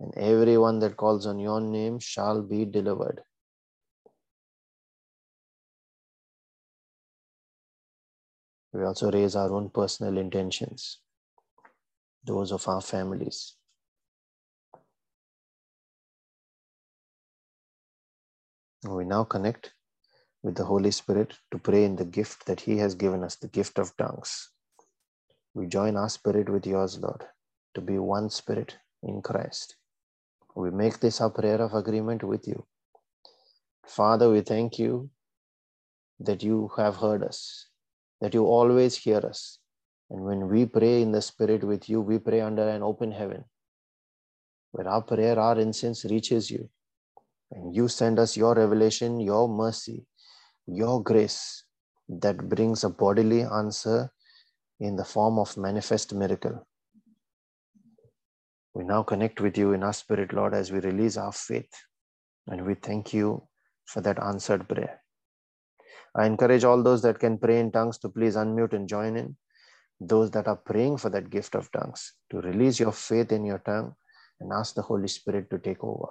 And 0.00 0.14
everyone 0.16 0.78
that 0.78 0.96
calls 0.96 1.26
on 1.26 1.38
your 1.38 1.60
name 1.60 1.98
shall 1.98 2.40
be 2.40 2.64
delivered. 2.64 3.20
We 8.72 8.82
also 8.82 9.10
raise 9.10 9.36
our 9.36 9.52
own 9.52 9.68
personal 9.68 10.16
intentions, 10.16 11.00
those 12.24 12.50
of 12.50 12.66
our 12.66 12.80
families. 12.80 13.56
We 18.84 19.04
now 19.04 19.24
connect 19.24 19.74
with 20.42 20.54
the 20.54 20.64
Holy 20.64 20.92
Spirit 20.92 21.34
to 21.50 21.58
pray 21.58 21.84
in 21.84 21.96
the 21.96 22.06
gift 22.06 22.46
that 22.46 22.60
He 22.60 22.78
has 22.78 22.94
given 22.94 23.22
us, 23.22 23.36
the 23.36 23.48
gift 23.48 23.78
of 23.78 23.94
tongues. 23.98 24.51
We 25.54 25.66
join 25.66 25.96
our 25.96 26.08
spirit 26.08 26.48
with 26.48 26.66
yours, 26.66 26.98
Lord, 26.98 27.24
to 27.74 27.80
be 27.80 27.98
one 27.98 28.30
spirit 28.30 28.78
in 29.02 29.20
Christ. 29.20 29.76
We 30.54 30.70
make 30.70 31.00
this 31.00 31.20
our 31.20 31.30
prayer 31.30 31.60
of 31.60 31.74
agreement 31.74 32.22
with 32.24 32.46
you. 32.46 32.66
Father, 33.86 34.30
we 34.30 34.40
thank 34.40 34.78
you 34.78 35.10
that 36.20 36.42
you 36.42 36.70
have 36.76 36.96
heard 36.96 37.22
us, 37.22 37.68
that 38.20 38.32
you 38.34 38.44
always 38.44 38.96
hear 38.96 39.18
us. 39.18 39.58
And 40.10 40.24
when 40.24 40.48
we 40.48 40.66
pray 40.66 41.02
in 41.02 41.12
the 41.12 41.22
Spirit 41.22 41.64
with 41.64 41.88
you, 41.88 42.00
we 42.00 42.18
pray 42.18 42.40
under 42.40 42.68
an 42.68 42.82
open 42.82 43.12
heaven, 43.12 43.44
where 44.72 44.88
our 44.88 45.02
prayer, 45.02 45.38
our 45.38 45.58
incense 45.58 46.04
reaches 46.04 46.50
you. 46.50 46.68
And 47.50 47.74
you 47.74 47.88
send 47.88 48.18
us 48.18 48.36
your 48.36 48.54
revelation, 48.54 49.20
your 49.20 49.48
mercy, 49.48 50.06
your 50.66 51.02
grace 51.02 51.64
that 52.08 52.48
brings 52.48 52.84
a 52.84 52.90
bodily 52.90 53.42
answer 53.42 54.10
in 54.82 54.96
the 54.96 55.04
form 55.04 55.38
of 55.38 55.56
manifest 55.56 56.12
miracle. 56.12 56.66
We 58.74 58.82
now 58.82 59.04
connect 59.04 59.40
with 59.40 59.56
you 59.56 59.74
in 59.74 59.84
our 59.84 59.92
spirit, 59.92 60.32
Lord, 60.32 60.54
as 60.54 60.72
we 60.72 60.80
release 60.80 61.16
our 61.16 61.32
faith. 61.32 61.72
And 62.48 62.66
we 62.66 62.74
thank 62.74 63.14
you 63.14 63.46
for 63.84 64.00
that 64.00 64.20
answered 64.20 64.68
prayer. 64.68 65.00
I 66.16 66.26
encourage 66.26 66.64
all 66.64 66.82
those 66.82 67.00
that 67.02 67.20
can 67.20 67.38
pray 67.38 67.60
in 67.60 67.70
tongues 67.70 67.98
to 67.98 68.08
please 68.08 68.34
unmute 68.34 68.72
and 68.72 68.88
join 68.88 69.16
in. 69.16 69.36
Those 70.00 70.32
that 70.32 70.48
are 70.48 70.56
praying 70.56 70.96
for 70.96 71.10
that 71.10 71.30
gift 71.30 71.54
of 71.54 71.70
tongues 71.70 72.14
to 72.30 72.40
release 72.40 72.80
your 72.80 72.92
faith 72.92 73.30
in 73.30 73.44
your 73.44 73.58
tongue 73.58 73.94
and 74.40 74.52
ask 74.52 74.74
the 74.74 74.82
Holy 74.82 75.06
Spirit 75.06 75.48
to 75.50 75.58
take 75.58 75.84
over. 75.84 76.08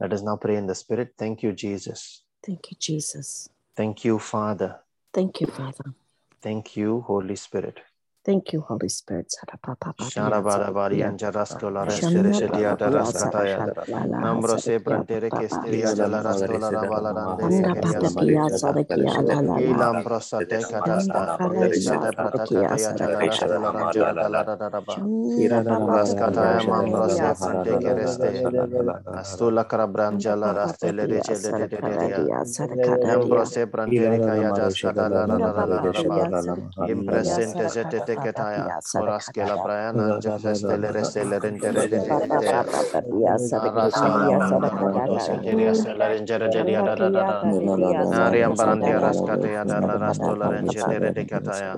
Let 0.00 0.14
us 0.14 0.22
now 0.22 0.36
pray 0.36 0.56
in 0.56 0.66
the 0.66 0.74
Spirit. 0.74 1.12
Thank 1.18 1.42
you, 1.42 1.52
Jesus. 1.52 2.22
Thank 2.42 2.70
you, 2.70 2.76
Jesus. 2.80 3.50
Thank 3.76 4.06
you, 4.06 4.18
Father. 4.18 4.80
Thank 5.12 5.42
you, 5.42 5.48
Father. 5.48 5.92
Thank 6.42 6.76
you, 6.76 7.02
Holy 7.02 7.36
Spirit. 7.36 7.80
Thank 8.24 8.52
you, 8.52 8.62
Holy 8.62 8.88
Spirit. 8.88 9.34
Sharabari 10.00 11.06
and 11.06 11.18
Jarastola 11.18 11.86
Resetia 11.86 12.76
Darasataya 12.76 13.70
Nambro 14.20 14.58
Sebran 14.58 15.06
Terek 15.06 15.40
Esteria 15.40 15.94
Jalastola 15.94 16.72
Ravala 16.72 17.14
Ilam 19.56 20.02
Prosate 20.02 20.66
Katasta 20.66 21.30
Lexida 21.54 22.12
Patataya 22.14 22.94
Jalastola 22.94 23.72
Jaladaraba 23.90 25.06
Raskataya 25.86 26.62
Mambro 26.64 27.08
Sebran 27.08 27.62
Tekereste 27.62 28.42
Astula 29.12 29.64
Karabran 29.66 30.18
Jalara 30.18 30.68
Nambro 33.02 33.44
Sebran 33.46 33.94
Terikaya 33.94 34.52
Jaskatala 34.52 35.26
Impresente 36.86 37.68
Zete 37.68 38.00
te 38.08 38.16
ketaya 38.24 38.66
oras 39.04 39.28
ke 39.36 39.44
la 39.50 39.56
prayana 39.64 40.06
jasa 40.26 40.54
stelere 40.62 41.04
stelere 41.10 41.48
entere 41.54 41.84
de 41.92 42.00
de 42.06 42.14
arasa 43.68 45.36
kiri 45.44 45.74
stelere 45.80 46.16
entere 46.22 46.48
de 46.54 46.64
ya 46.72 46.82
da 46.82 46.96
da 46.96 47.10
da 47.10 47.28
nari 48.14 48.42
ambaranti 48.50 48.92
aras 48.98 49.20
kate 49.22 49.50
ya. 49.52 49.64
da 49.64 49.80
da 49.82 49.98
ras 50.04 50.20
tolere 50.20 50.58
entere 50.64 51.12
de 51.12 51.24
ketaya 51.26 51.74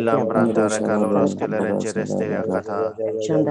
ilam 0.00 0.28
branta 0.28 0.68
reka 0.74 0.98
loros 1.04 1.34
ke 1.40 1.46
lere 1.54 1.70
entere 1.76 2.06
stelere 2.06 2.48
kata 2.54 2.94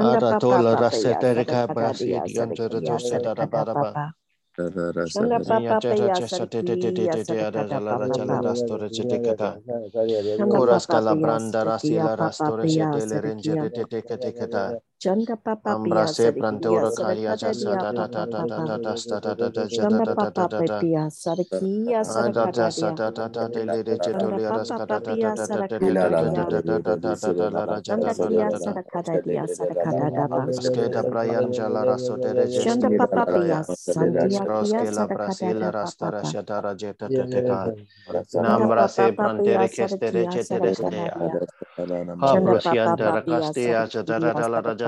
Ara 0.00 0.38
tola 0.38 0.74
rasa 0.76 1.14
tere 1.20 1.44
ka 1.44 1.66
brasi 1.66 2.20
di 2.24 2.38
anto 2.38 2.68
da 2.68 2.80
da 2.80 2.98
sa 2.98 3.18
da 3.18 3.34
da 3.34 3.46
ba 3.46 3.64
da 3.64 3.74
ba. 3.74 4.12
Ya 4.58 5.78
jara 5.80 6.08
jasa 6.14 6.46
de 6.46 6.62
de 6.62 6.76
de 6.76 6.92
de 6.92 7.06
de 7.08 7.24
de 7.24 7.40
ada 7.44 7.64
jala 7.64 7.96
raja 7.98 8.24
la 8.24 8.40
rasto 8.40 8.76
reje 8.76 9.04
de 9.08 9.18
kata. 9.18 9.56
Kuras 10.52 10.86
kala 10.86 11.14
branda 11.16 11.64
rasi 11.64 11.94
la 11.98 12.14
rasto 12.14 12.56
reje 12.56 12.86
de 12.92 13.06
le 13.06 13.20
renje 13.20 13.56
de 13.56 13.68
de 13.70 13.84
de 13.84 14.16
de 14.16 14.32
kata. 14.32 14.64
Janda 15.00 15.32
papa 15.32 15.80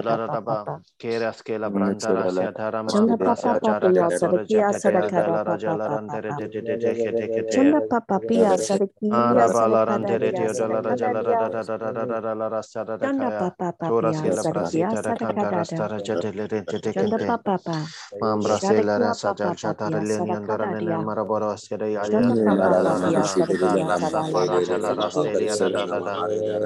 sarakadada 0.03 0.29
Raba. 0.29 0.45
papa. 0.45 0.83
Kera 0.99 1.33
Skela 1.33 1.71
Brandara 1.71 2.27
Siatara 2.29 2.83
Janda 2.89 3.19
Mambrasa 3.19 3.61
papa 3.61 3.61
Jara 3.63 3.93
pia 3.93 4.11
Katora 4.11 4.45
sarakia 4.51 4.73
Jatetea 4.73 4.75
sarakada 4.75 5.39
Dala 5.39 5.45
papa 5.45 5.79
Rajala 5.79 5.89
Randere 5.91 6.35
papa. 6.35 6.37
de 6.37 6.49
de 6.49 6.63
de 6.63 6.77
de 6.79 6.95
de 6.95 7.13
de 7.13 7.29
de 7.29 7.43
Janda 7.53 7.81
papa 7.89 8.21
pia 8.21 8.59
sarakia 8.59 9.25
Arabala 9.31 9.87
Randere 9.87 10.33
sarakadadia 10.33 10.35
Teodala 10.35 10.83
Rajala 10.83 11.23
sarakadadia. 11.25 11.39
Rada 11.39 11.49
Rada 11.51 11.79
Rada 11.79 12.21
Rada 12.23 12.51
Rasta 12.51 12.85
Janda 13.03 13.31
Kaya. 13.31 13.39
papa 13.39 13.73
Tora 13.87 14.13
papia 14.13 14.13
Skela 14.13 14.45
sarakia 14.45 14.91
Brasita 14.93 15.15
Kandara 15.17 15.65
sarakadada. 15.65 15.67
Stara 15.67 16.01
Jatele 16.03 16.49
Janda 16.95 17.19
Jetekente. 17.19 17.27
papa 17.27 17.59
pa. 17.65 17.79
Mambra 18.21 18.59
sela 18.61 18.99
Sharakia 18.99 19.01
rasa 19.01 19.35
papa 19.35 19.55
jal 19.55 19.55
jatara 19.57 20.01
papia 20.01 20.05
lenian 20.05 20.47
doran 20.47 20.75
sarakadadia. 20.77 20.91
en 20.91 21.05
maraboro 21.05 21.57
sere 21.59 21.97
Janda 22.11 22.37
alias 22.37 22.41
papa 22.45 22.73
la 22.73 22.83
la 22.83 22.97
la 22.99 23.11
papia 23.13 23.23
rasta 23.29 23.47
sarakia 23.47 23.87
la 23.87 24.01
sarala 24.01 24.49
safara 24.51 24.61
la 24.61 24.63
jala 24.63 24.95
rasteria 24.95 25.57
da 25.57 25.71
da 25.71 25.87
da 25.87 26.01
da 26.01 26.17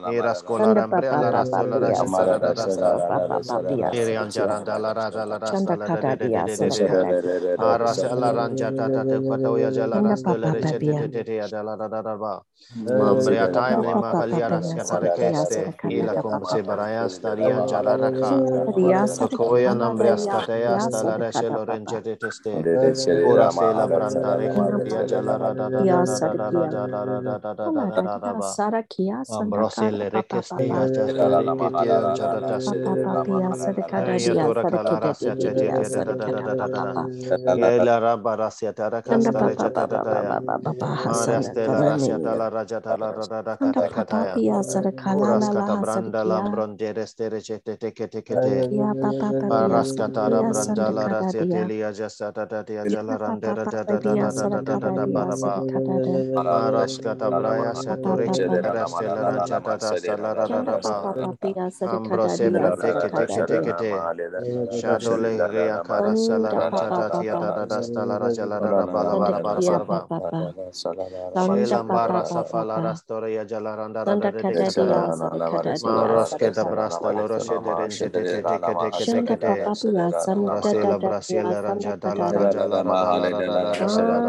iras 0.05 0.42
kola 0.42 0.75
rambre 0.75 1.16
la 1.16 1.31
rasta 1.31 1.66
la 1.66 1.79
rasta 1.79 2.25
la 2.27 2.38
rasta 2.38 2.83
kiri 3.90 4.16
anjaranda 4.16 4.79
la 4.79 4.92
rada 4.92 5.25
la 5.27 5.38
rasta 5.38 5.77
la 5.77 5.88
rada 5.88 6.18
aras 7.57 8.03
la 8.03 8.33
ranja 8.33 8.73
tata 8.73 9.05
te 9.07 9.20
pato 9.20 9.59
ya 9.59 9.70
jala 9.73 10.01
rasta 10.03 10.37
la 10.38 10.51
rasta 10.51 10.79
te 10.81 10.94
te 10.94 11.09
te 11.25 11.37
ya 11.37 11.49
jala 11.49 11.77
rada 11.77 12.03
rada 12.03 12.42
mambre 12.92 13.40
a 13.40 13.49
time 13.49 13.77
ne 13.81 13.94
ma 13.94 14.14
kali 14.14 14.40
aras 14.42 14.75
kata 14.75 14.99
rekeste 15.01 15.75
ila 15.88 16.16
kum 16.16 16.44
se 16.44 16.62
baraya 16.62 17.09
staria 17.09 17.62
jala 17.66 17.97
rakha 17.97 18.42
koya 19.33 19.75
nambre 19.75 20.11
asta 20.11 20.42
te 20.42 20.61
ya 20.61 20.77
asta 20.77 21.03
la 21.03 21.16
rasta 21.18 21.51
la 21.51 21.64
ranja 21.64 22.01
te 22.03 22.16
te 22.16 22.31
te 22.79 22.92
ora 23.23 23.51
se 23.51 23.73
la 23.75 23.87
branda 23.88 24.37
re 24.37 24.51
ya 24.85 25.05
jala 25.07 25.38
rada 25.38 25.70
rada 25.70 26.63
Raskata 55.55 56.53
Da. 56.61 56.62
Paraskata 56.62 57.30
Braya 57.30 57.74
Ambrose 61.84 62.50
Shadole 64.70 65.38
Rea 65.50 65.80
Kara 65.80 66.16
Tia 67.11 67.38
da 67.38 67.52
da 67.52 67.66
Bara 71.82 72.24
Safala 72.26 72.98
da 76.34 76.52
da 76.52 76.64
Brasta 76.64 77.12
Rasela 80.46 80.98
Brasiela 80.98 81.62
Ranja 81.62 81.96
La 82.14 82.32
Rada 82.32 82.66
La 82.68 82.82
Rada 82.82 83.48
La 83.48 83.74
Shanda 83.74 84.20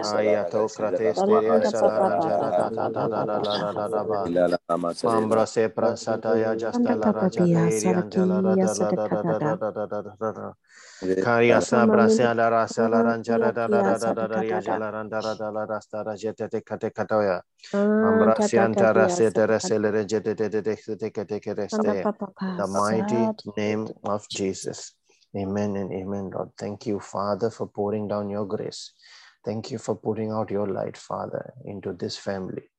Rada 0.00 0.22
La 0.22 0.36
haya 0.36 0.44
Rada 0.44 0.52
La 0.52 0.68
kia 0.68 0.68
Rada 0.68 0.68
sarikada 0.68 0.68
Sandaya. 0.68 0.68
Ayato 0.68 0.68
krates 0.74 1.24
teria 1.24 1.62
salara 1.64 2.20
jara 2.20 2.52
da 2.52 2.70
da 2.70 2.88
da 2.90 3.08
da 3.08 3.24
da 3.26 3.58
da 3.58 3.72
da 3.72 3.88
da 3.88 4.04
ba. 4.04 4.30
Mambra 5.04 5.46
se 5.46 5.68
prasataya 5.70 6.56
jastala 6.56 7.12
raja 7.14 7.48
teri 7.48 7.92
anjala 7.94 8.42
da 8.42 8.74
da 8.74 8.92
da 8.92 9.08
da 9.08 9.22
da 9.22 9.38
da 9.40 9.56
da 9.56 9.70
da 9.70 9.86
da 10.02 10.16
da 10.20 10.32
da. 10.32 10.54
Karya 11.22 11.62
sabra 11.62 12.08
se 12.08 12.24
ala 12.26 12.50
rasa 12.50 12.88
la 12.88 13.02
ranjara 13.02 13.52
da 13.54 13.68
da 13.68 13.82
da 13.82 13.98
da 13.98 14.14
da 14.14 14.28
da 14.28 14.42
ya 14.42 14.60
jala 14.60 14.90
randara 14.92 15.36
da 15.38 15.50
la 15.50 15.64
rasta 15.66 16.04
rajete 16.04 16.48
te 16.50 16.60
kate 16.62 16.90
katoya. 16.90 17.42
Mambra 18.02 18.36
se 18.42 18.58
antara 18.58 19.08
se 19.08 19.30
tere 19.32 19.60
se 19.60 19.78
le 19.78 19.90
rejete 19.92 20.34
te 20.36 20.50
te 20.50 20.62
te 20.62 20.76
te 20.76 21.10
te 21.10 21.24
te 21.26 21.40
te 21.40 21.54
reste. 21.54 22.04
The 22.56 22.66
mighty 22.68 23.32
name 23.56 23.88
of 24.04 24.28
Jesus. 24.30 24.94
Amen 25.36 25.76
and 25.76 25.92
amen, 25.92 26.30
Lord. 26.30 26.50
Thank 26.58 26.86
you, 26.86 27.00
Father, 27.00 27.50
for 27.50 27.68
pouring 27.68 28.08
down 28.08 28.30
your 28.30 28.46
grace. 28.46 28.92
Thank 29.44 29.70
you 29.70 29.78
for 29.78 29.94
putting 29.96 30.30
out 30.30 30.50
your 30.50 30.66
light, 30.66 30.96
Father, 30.96 31.54
into 31.64 31.92
this 31.92 32.16
family. 32.16 32.70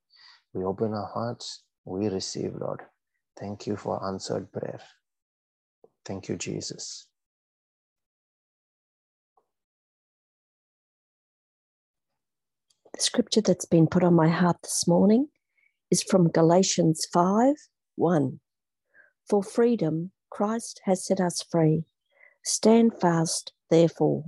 We 0.54 0.64
open 0.64 0.94
our 0.94 1.08
hearts, 1.14 1.64
we 1.86 2.08
receive, 2.10 2.54
Lord. 2.60 2.82
Thank 3.40 3.68
you 3.68 3.76
for 3.78 4.06
answered 4.06 4.52
prayer. 4.52 4.80
Thank 6.06 6.28
you, 6.30 6.38
Jesus. 6.38 7.08
The 12.94 13.02
scripture 13.02 13.42
that's 13.42 13.66
been 13.66 13.88
put 13.88 14.04
on 14.04 14.14
my 14.14 14.30
heart 14.30 14.58
this 14.64 14.88
morning 14.88 15.28
is 15.92 16.04
from 16.04 16.30
Galatians 16.30 17.08
5 17.14 17.56
1. 17.96 18.40
For 19.30 19.44
freedom, 19.44 20.12
Christ 20.30 20.82
has 20.86 21.06
set 21.06 21.22
us 21.22 21.44
free. 21.50 21.86
Stand 22.44 23.00
fast, 23.00 23.54
therefore, 23.70 24.26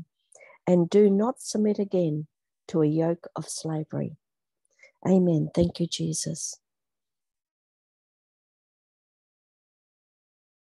and 0.68 0.90
do 0.90 1.10
not 1.10 1.40
submit 1.40 1.80
again 1.80 2.28
to 2.68 2.82
a 2.82 2.88
yoke 2.88 3.28
of 3.36 3.50
slavery. 3.50 4.18
Amen. 5.08 5.50
Thank 5.54 5.80
you, 5.80 5.88
Jesus. 5.88 6.60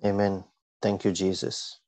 Amen. 0.04 0.44
Thank 0.82 1.04
you, 1.04 1.12
Jesus. 1.12 1.80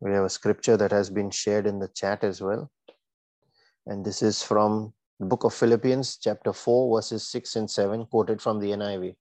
We 0.00 0.12
have 0.12 0.24
a 0.24 0.30
scripture 0.30 0.76
that 0.76 0.90
has 0.90 1.10
been 1.10 1.30
shared 1.30 1.66
in 1.66 1.78
the 1.78 1.88
chat 1.88 2.24
as 2.24 2.40
well. 2.40 2.70
And 3.86 4.04
this 4.04 4.22
is 4.22 4.42
from 4.42 4.92
the 5.20 5.26
book 5.26 5.44
of 5.44 5.54
Philippians, 5.54 6.16
chapter 6.16 6.52
4, 6.52 6.96
verses 6.96 7.28
6 7.28 7.56
and 7.56 7.70
7, 7.70 8.06
quoted 8.06 8.40
from 8.40 8.58
the 8.58 8.70
NIV. 8.70 9.14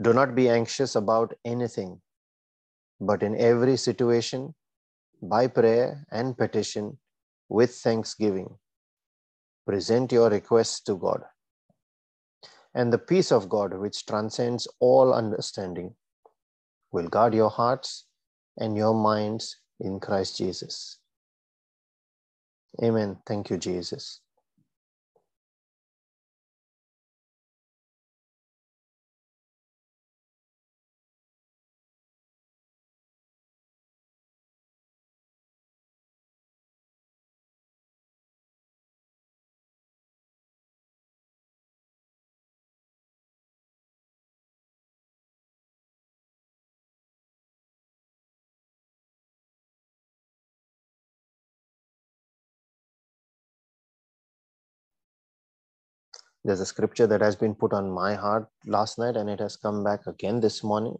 Do 0.00 0.12
not 0.12 0.34
be 0.34 0.48
anxious 0.48 0.94
about 0.94 1.34
anything, 1.44 2.00
but 3.00 3.22
in 3.22 3.36
every 3.36 3.76
situation, 3.76 4.54
by 5.22 5.46
prayer 5.46 6.06
and 6.10 6.36
petition, 6.36 6.98
with 7.48 7.74
thanksgiving, 7.74 8.58
present 9.66 10.12
your 10.12 10.30
requests 10.30 10.80
to 10.80 10.96
God. 10.96 11.22
And 12.74 12.92
the 12.92 12.98
peace 12.98 13.32
of 13.32 13.48
God, 13.48 13.74
which 13.78 14.04
transcends 14.04 14.68
all 14.80 15.14
understanding, 15.14 15.94
will 16.92 17.08
guard 17.08 17.34
your 17.34 17.50
hearts 17.50 18.06
and 18.58 18.76
your 18.76 18.94
minds 18.94 19.56
in 19.80 20.00
Christ 20.00 20.36
Jesus. 20.36 20.98
Amen. 22.82 23.18
Thank 23.26 23.50
you, 23.50 23.56
Jesus. 23.56 24.20
There's 56.46 56.60
a 56.60 56.66
scripture 56.66 57.08
that 57.08 57.22
has 57.22 57.34
been 57.34 57.56
put 57.56 57.72
on 57.72 57.90
my 57.90 58.14
heart 58.14 58.48
last 58.66 59.00
night 59.00 59.16
and 59.16 59.28
it 59.28 59.40
has 59.40 59.56
come 59.56 59.82
back 59.82 60.06
again 60.06 60.38
this 60.38 60.62
morning. 60.62 60.96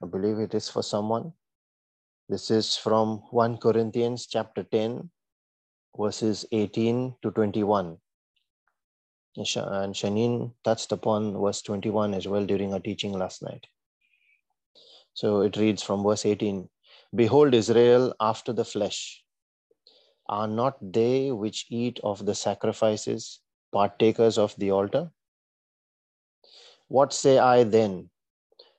I 0.00 0.06
believe 0.06 0.38
it 0.38 0.54
is 0.54 0.68
for 0.68 0.84
someone. 0.84 1.32
This 2.28 2.48
is 2.52 2.76
from 2.76 3.16
1 3.32 3.56
Corinthians 3.56 4.28
chapter 4.28 4.62
10, 4.62 5.10
verses 5.98 6.46
18 6.52 7.16
to 7.22 7.30
21. 7.32 7.96
And 9.36 9.46
Shanine 9.96 10.52
touched 10.62 10.92
upon 10.92 11.36
verse 11.36 11.60
21 11.62 12.14
as 12.14 12.28
well 12.28 12.46
during 12.46 12.72
our 12.72 12.78
teaching 12.78 13.14
last 13.14 13.42
night. 13.42 13.66
So 15.12 15.40
it 15.40 15.56
reads 15.56 15.82
from 15.82 16.04
verse 16.04 16.24
18 16.24 16.68
Behold, 17.16 17.52
Israel 17.52 18.14
after 18.20 18.52
the 18.52 18.64
flesh. 18.64 19.24
Are 20.28 20.46
not 20.46 20.76
they 20.80 21.32
which 21.32 21.66
eat 21.68 21.98
of 22.04 22.24
the 22.26 22.36
sacrifices 22.36 23.40
partakers 23.72 24.38
of 24.38 24.54
the 24.56 24.70
altar? 24.70 25.10
What 26.88 27.12
say 27.12 27.38
I 27.38 27.64
then? 27.64 28.10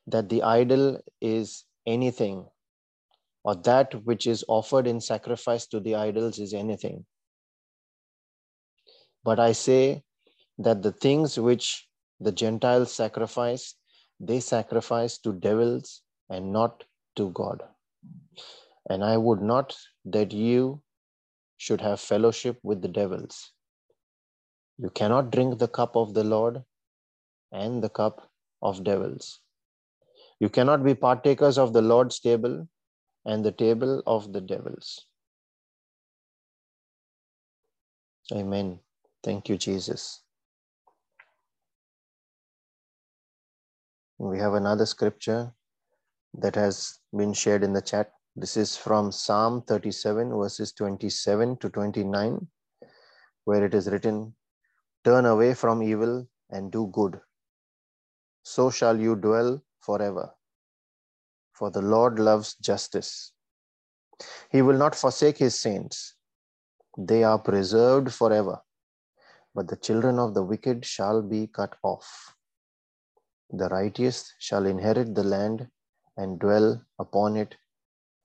That 0.07 0.29
the 0.29 0.41
idol 0.41 0.99
is 1.21 1.65
anything, 1.85 2.47
or 3.43 3.55
that 3.55 3.93
which 4.05 4.25
is 4.25 4.43
offered 4.47 4.87
in 4.87 4.99
sacrifice 4.99 5.67
to 5.67 5.79
the 5.79 5.95
idols 5.95 6.39
is 6.39 6.53
anything. 6.53 7.05
But 9.23 9.39
I 9.39 9.51
say 9.51 10.03
that 10.57 10.81
the 10.81 10.91
things 10.91 11.39
which 11.39 11.87
the 12.19 12.31
Gentiles 12.31 12.91
sacrifice, 12.91 13.75
they 14.19 14.39
sacrifice 14.39 15.17
to 15.19 15.33
devils 15.33 16.01
and 16.29 16.51
not 16.51 16.83
to 17.15 17.29
God. 17.29 17.63
And 18.89 19.03
I 19.03 19.17
would 19.17 19.41
not 19.41 19.77
that 20.05 20.31
you 20.31 20.81
should 21.57 21.81
have 21.81 21.99
fellowship 21.99 22.57
with 22.63 22.81
the 22.81 22.87
devils. 22.87 23.51
You 24.81 24.89
cannot 24.89 25.31
drink 25.31 25.59
the 25.59 25.67
cup 25.67 25.97
of 25.97 26.13
the 26.13 26.23
Lord 26.23 26.63
and 27.51 27.83
the 27.83 27.89
cup 27.89 28.31
of 28.61 28.83
devils. 28.83 29.41
You 30.39 30.47
cannot 30.47 30.85
be 30.85 30.95
partakers 30.95 31.57
of 31.57 31.73
the 31.73 31.81
Lord's 31.81 32.19
table 32.19 32.67
and 33.25 33.43
the 33.43 33.51
table 33.51 34.01
of 34.07 34.31
the 34.31 34.39
devils. 34.39 35.05
Amen. 38.33 38.79
Thank 39.21 39.49
you, 39.49 39.57
Jesus. 39.57 40.21
We 44.17 44.39
have 44.39 44.53
another 44.53 44.85
scripture 44.85 45.51
that 46.37 46.55
has 46.55 46.99
been 47.15 47.33
shared 47.33 47.63
in 47.63 47.73
the 47.73 47.81
chat. 47.81 48.11
This 48.35 48.55
is 48.55 48.77
from 48.77 49.11
Psalm 49.11 49.63
37, 49.63 50.29
verses 50.29 50.71
27 50.71 51.57
to 51.57 51.69
29, 51.69 52.47
where 53.43 53.65
it 53.65 53.73
is 53.73 53.89
written, 53.89 54.33
Turn 55.03 55.25
away 55.25 55.53
from 55.53 55.81
evil 55.81 56.27
and 56.49 56.71
do 56.71 56.87
good. 56.87 57.19
So 58.43 58.69
shall 58.69 58.99
you 58.99 59.15
dwell 59.15 59.63
forever. 59.79 60.31
For 61.53 61.71
the 61.71 61.81
Lord 61.81 62.19
loves 62.19 62.55
justice. 62.55 63.33
He 64.51 64.61
will 64.61 64.77
not 64.77 64.95
forsake 64.95 65.37
his 65.37 65.59
saints. 65.59 66.15
They 66.97 67.23
are 67.23 67.39
preserved 67.39 68.13
forever. 68.13 68.61
But 69.55 69.67
the 69.67 69.77
children 69.77 70.19
of 70.19 70.33
the 70.33 70.43
wicked 70.43 70.85
shall 70.85 71.21
be 71.21 71.47
cut 71.47 71.75
off. 71.83 72.35
The 73.51 73.67
righteous 73.69 74.33
shall 74.39 74.65
inherit 74.65 75.15
the 75.15 75.23
land 75.23 75.69
and 76.17 76.39
dwell 76.39 76.81
upon 76.99 77.35
it 77.35 77.55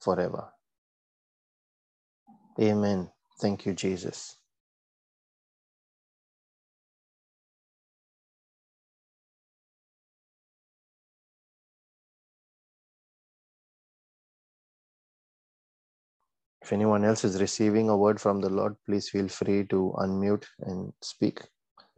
forever. 0.00 0.52
Amen. 2.60 3.10
Thank 3.40 3.66
you, 3.66 3.72
Jesus. 3.72 4.36
If 16.64 16.72
anyone 16.72 17.04
else 17.04 17.24
is 17.24 17.42
receiving 17.42 17.90
a 17.90 17.96
word 17.96 18.18
from 18.18 18.40
the 18.40 18.48
Lord, 18.48 18.76
please 18.86 19.10
feel 19.10 19.28
free 19.28 19.66
to 19.66 19.94
unmute 19.98 20.46
and 20.60 20.94
speak. 21.02 21.42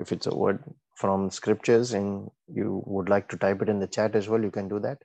If 0.00 0.10
it's 0.10 0.26
a 0.26 0.34
word 0.34 0.64
from 0.96 1.30
scriptures 1.30 1.92
and 1.92 2.28
you 2.48 2.82
would 2.84 3.08
like 3.08 3.28
to 3.28 3.36
type 3.36 3.62
it 3.62 3.68
in 3.68 3.78
the 3.78 3.86
chat 3.86 4.16
as 4.16 4.28
well, 4.28 4.42
you 4.42 4.50
can 4.50 4.66
do 4.66 4.80
that. 4.80 4.98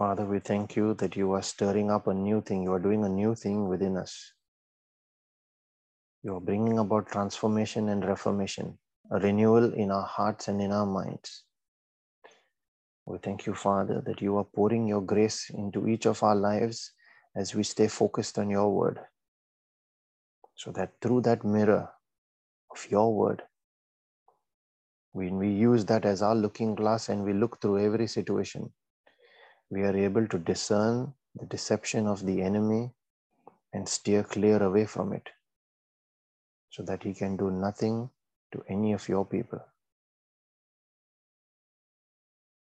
Father, 0.00 0.24
we 0.24 0.38
thank 0.38 0.76
you 0.76 0.94
that 0.94 1.14
you 1.14 1.32
are 1.32 1.42
stirring 1.42 1.90
up 1.90 2.06
a 2.06 2.14
new 2.14 2.40
thing. 2.40 2.62
You 2.62 2.72
are 2.72 2.78
doing 2.78 3.04
a 3.04 3.08
new 3.10 3.34
thing 3.34 3.68
within 3.68 3.98
us. 3.98 4.32
You 6.22 6.36
are 6.36 6.40
bringing 6.40 6.78
about 6.78 7.10
transformation 7.10 7.90
and 7.90 8.02
reformation, 8.02 8.78
a 9.10 9.18
renewal 9.18 9.74
in 9.74 9.90
our 9.90 10.06
hearts 10.06 10.48
and 10.48 10.58
in 10.62 10.72
our 10.72 10.86
minds. 10.86 11.44
We 13.04 13.18
thank 13.18 13.44
you, 13.44 13.52
Father, 13.52 14.02
that 14.06 14.22
you 14.22 14.38
are 14.38 14.44
pouring 14.44 14.88
your 14.88 15.02
grace 15.02 15.50
into 15.50 15.86
each 15.86 16.06
of 16.06 16.22
our 16.22 16.34
lives 16.34 16.92
as 17.36 17.54
we 17.54 17.62
stay 17.62 17.88
focused 17.88 18.38
on 18.38 18.48
your 18.48 18.74
word. 18.74 19.00
So 20.54 20.72
that 20.72 20.94
through 21.02 21.20
that 21.28 21.44
mirror 21.44 21.90
of 22.70 22.90
your 22.90 23.14
word, 23.14 23.42
when 25.12 25.36
we 25.36 25.50
use 25.50 25.84
that 25.84 26.06
as 26.06 26.22
our 26.22 26.34
looking 26.34 26.74
glass 26.74 27.10
and 27.10 27.22
we 27.22 27.34
look 27.34 27.60
through 27.60 27.84
every 27.84 28.06
situation, 28.06 28.72
we 29.70 29.82
are 29.82 29.96
able 29.96 30.26
to 30.28 30.38
discern 30.38 31.14
the 31.38 31.46
deception 31.46 32.06
of 32.06 32.26
the 32.26 32.42
enemy 32.42 32.90
and 33.72 33.88
steer 33.88 34.22
clear 34.24 34.62
away 34.62 34.86
from 34.86 35.12
it 35.12 35.30
so 36.70 36.82
that 36.84 37.02
he 37.04 37.14
can 37.14 37.36
do 37.36 37.50
nothing 37.50 38.10
to 38.52 38.64
any 38.68 38.92
of 38.92 39.08
your 39.08 39.24
people. 39.24 39.60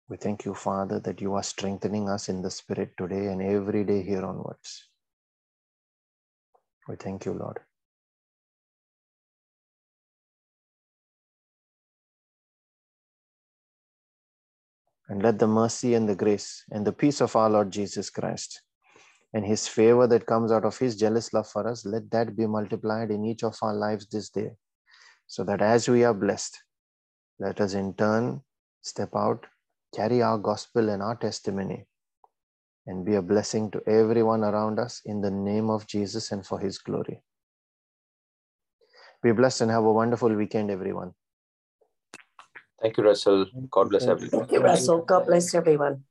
We 0.10 0.18
thank 0.18 0.46
you, 0.46 0.54
Father, 0.56 1.00
that 1.02 1.22
you 1.22 1.36
are 1.36 1.44
strengthening 1.44 2.10
us 2.10 2.30
in 2.30 2.42
the 2.42 2.52
Spirit 2.52 2.94
today 2.98 3.28
and 3.28 3.42
every 3.42 3.84
day 3.84 4.04
here 4.04 4.26
onwards. 4.26 4.88
We 6.88 6.96
thank 6.96 7.26
you, 7.26 7.34
Lord. 7.34 7.60
And 15.10 15.24
let 15.24 15.40
the 15.40 15.48
mercy 15.48 15.96
and 15.96 16.08
the 16.08 16.16
grace 16.16 16.64
and 16.72 16.86
the 16.86 16.94
peace 16.94 17.20
of 17.20 17.36
our 17.36 17.50
Lord 17.50 17.72
Jesus 17.72 18.10
Christ 18.10 18.62
and 19.34 19.46
his 19.46 19.68
favor 19.68 20.08
that 20.08 20.26
comes 20.26 20.52
out 20.52 20.66
of 20.66 20.78
his 20.78 20.96
jealous 20.96 21.34
love 21.34 21.48
for 21.48 21.68
us, 21.68 21.86
let 21.86 22.10
that 22.12 22.36
be 22.36 22.46
multiplied 22.46 23.12
in 23.12 23.26
each 23.26 23.44
of 23.44 23.56
our 23.62 23.74
lives 23.74 24.08
this 24.08 24.30
day. 24.30 24.52
So 25.28 25.44
that 25.44 25.62
as 25.62 25.88
we 25.88 26.04
are 26.04 26.14
blessed, 26.14 26.58
let 27.40 27.62
us 27.62 27.74
in 27.74 27.94
turn 27.94 28.42
step 28.82 29.10
out, 29.16 29.46
carry 29.96 30.22
our 30.22 30.38
gospel 30.38 30.90
and 30.90 31.04
our 31.04 31.16
testimony, 31.16 31.86
and 32.88 33.06
be 33.06 33.16
a 33.16 33.22
blessing 33.22 33.70
to 33.72 33.82
everyone 33.88 34.44
around 34.44 34.80
us 34.80 35.02
in 35.06 35.22
the 35.22 35.30
name 35.30 35.70
of 35.70 35.86
Jesus 35.86 36.32
and 36.32 36.46
for 36.46 36.60
his 36.60 36.80
glory. 36.80 37.22
Be 39.22 39.32
blessed 39.32 39.62
and 39.62 39.72
have 39.72 39.84
a 39.84 39.94
wonderful 39.94 40.34
weekend, 40.34 40.72
everyone. 40.72 41.14
Thank 42.82 42.98
you, 42.98 43.04
Russell. 43.04 43.46
God 43.70 43.90
bless 43.90 44.06
everyone. 44.06 44.30
Thank 44.30 44.52
you, 44.52 44.62
Russell. 44.62 45.02
God 45.02 45.26
bless 45.26 45.54
everyone. 45.54 46.04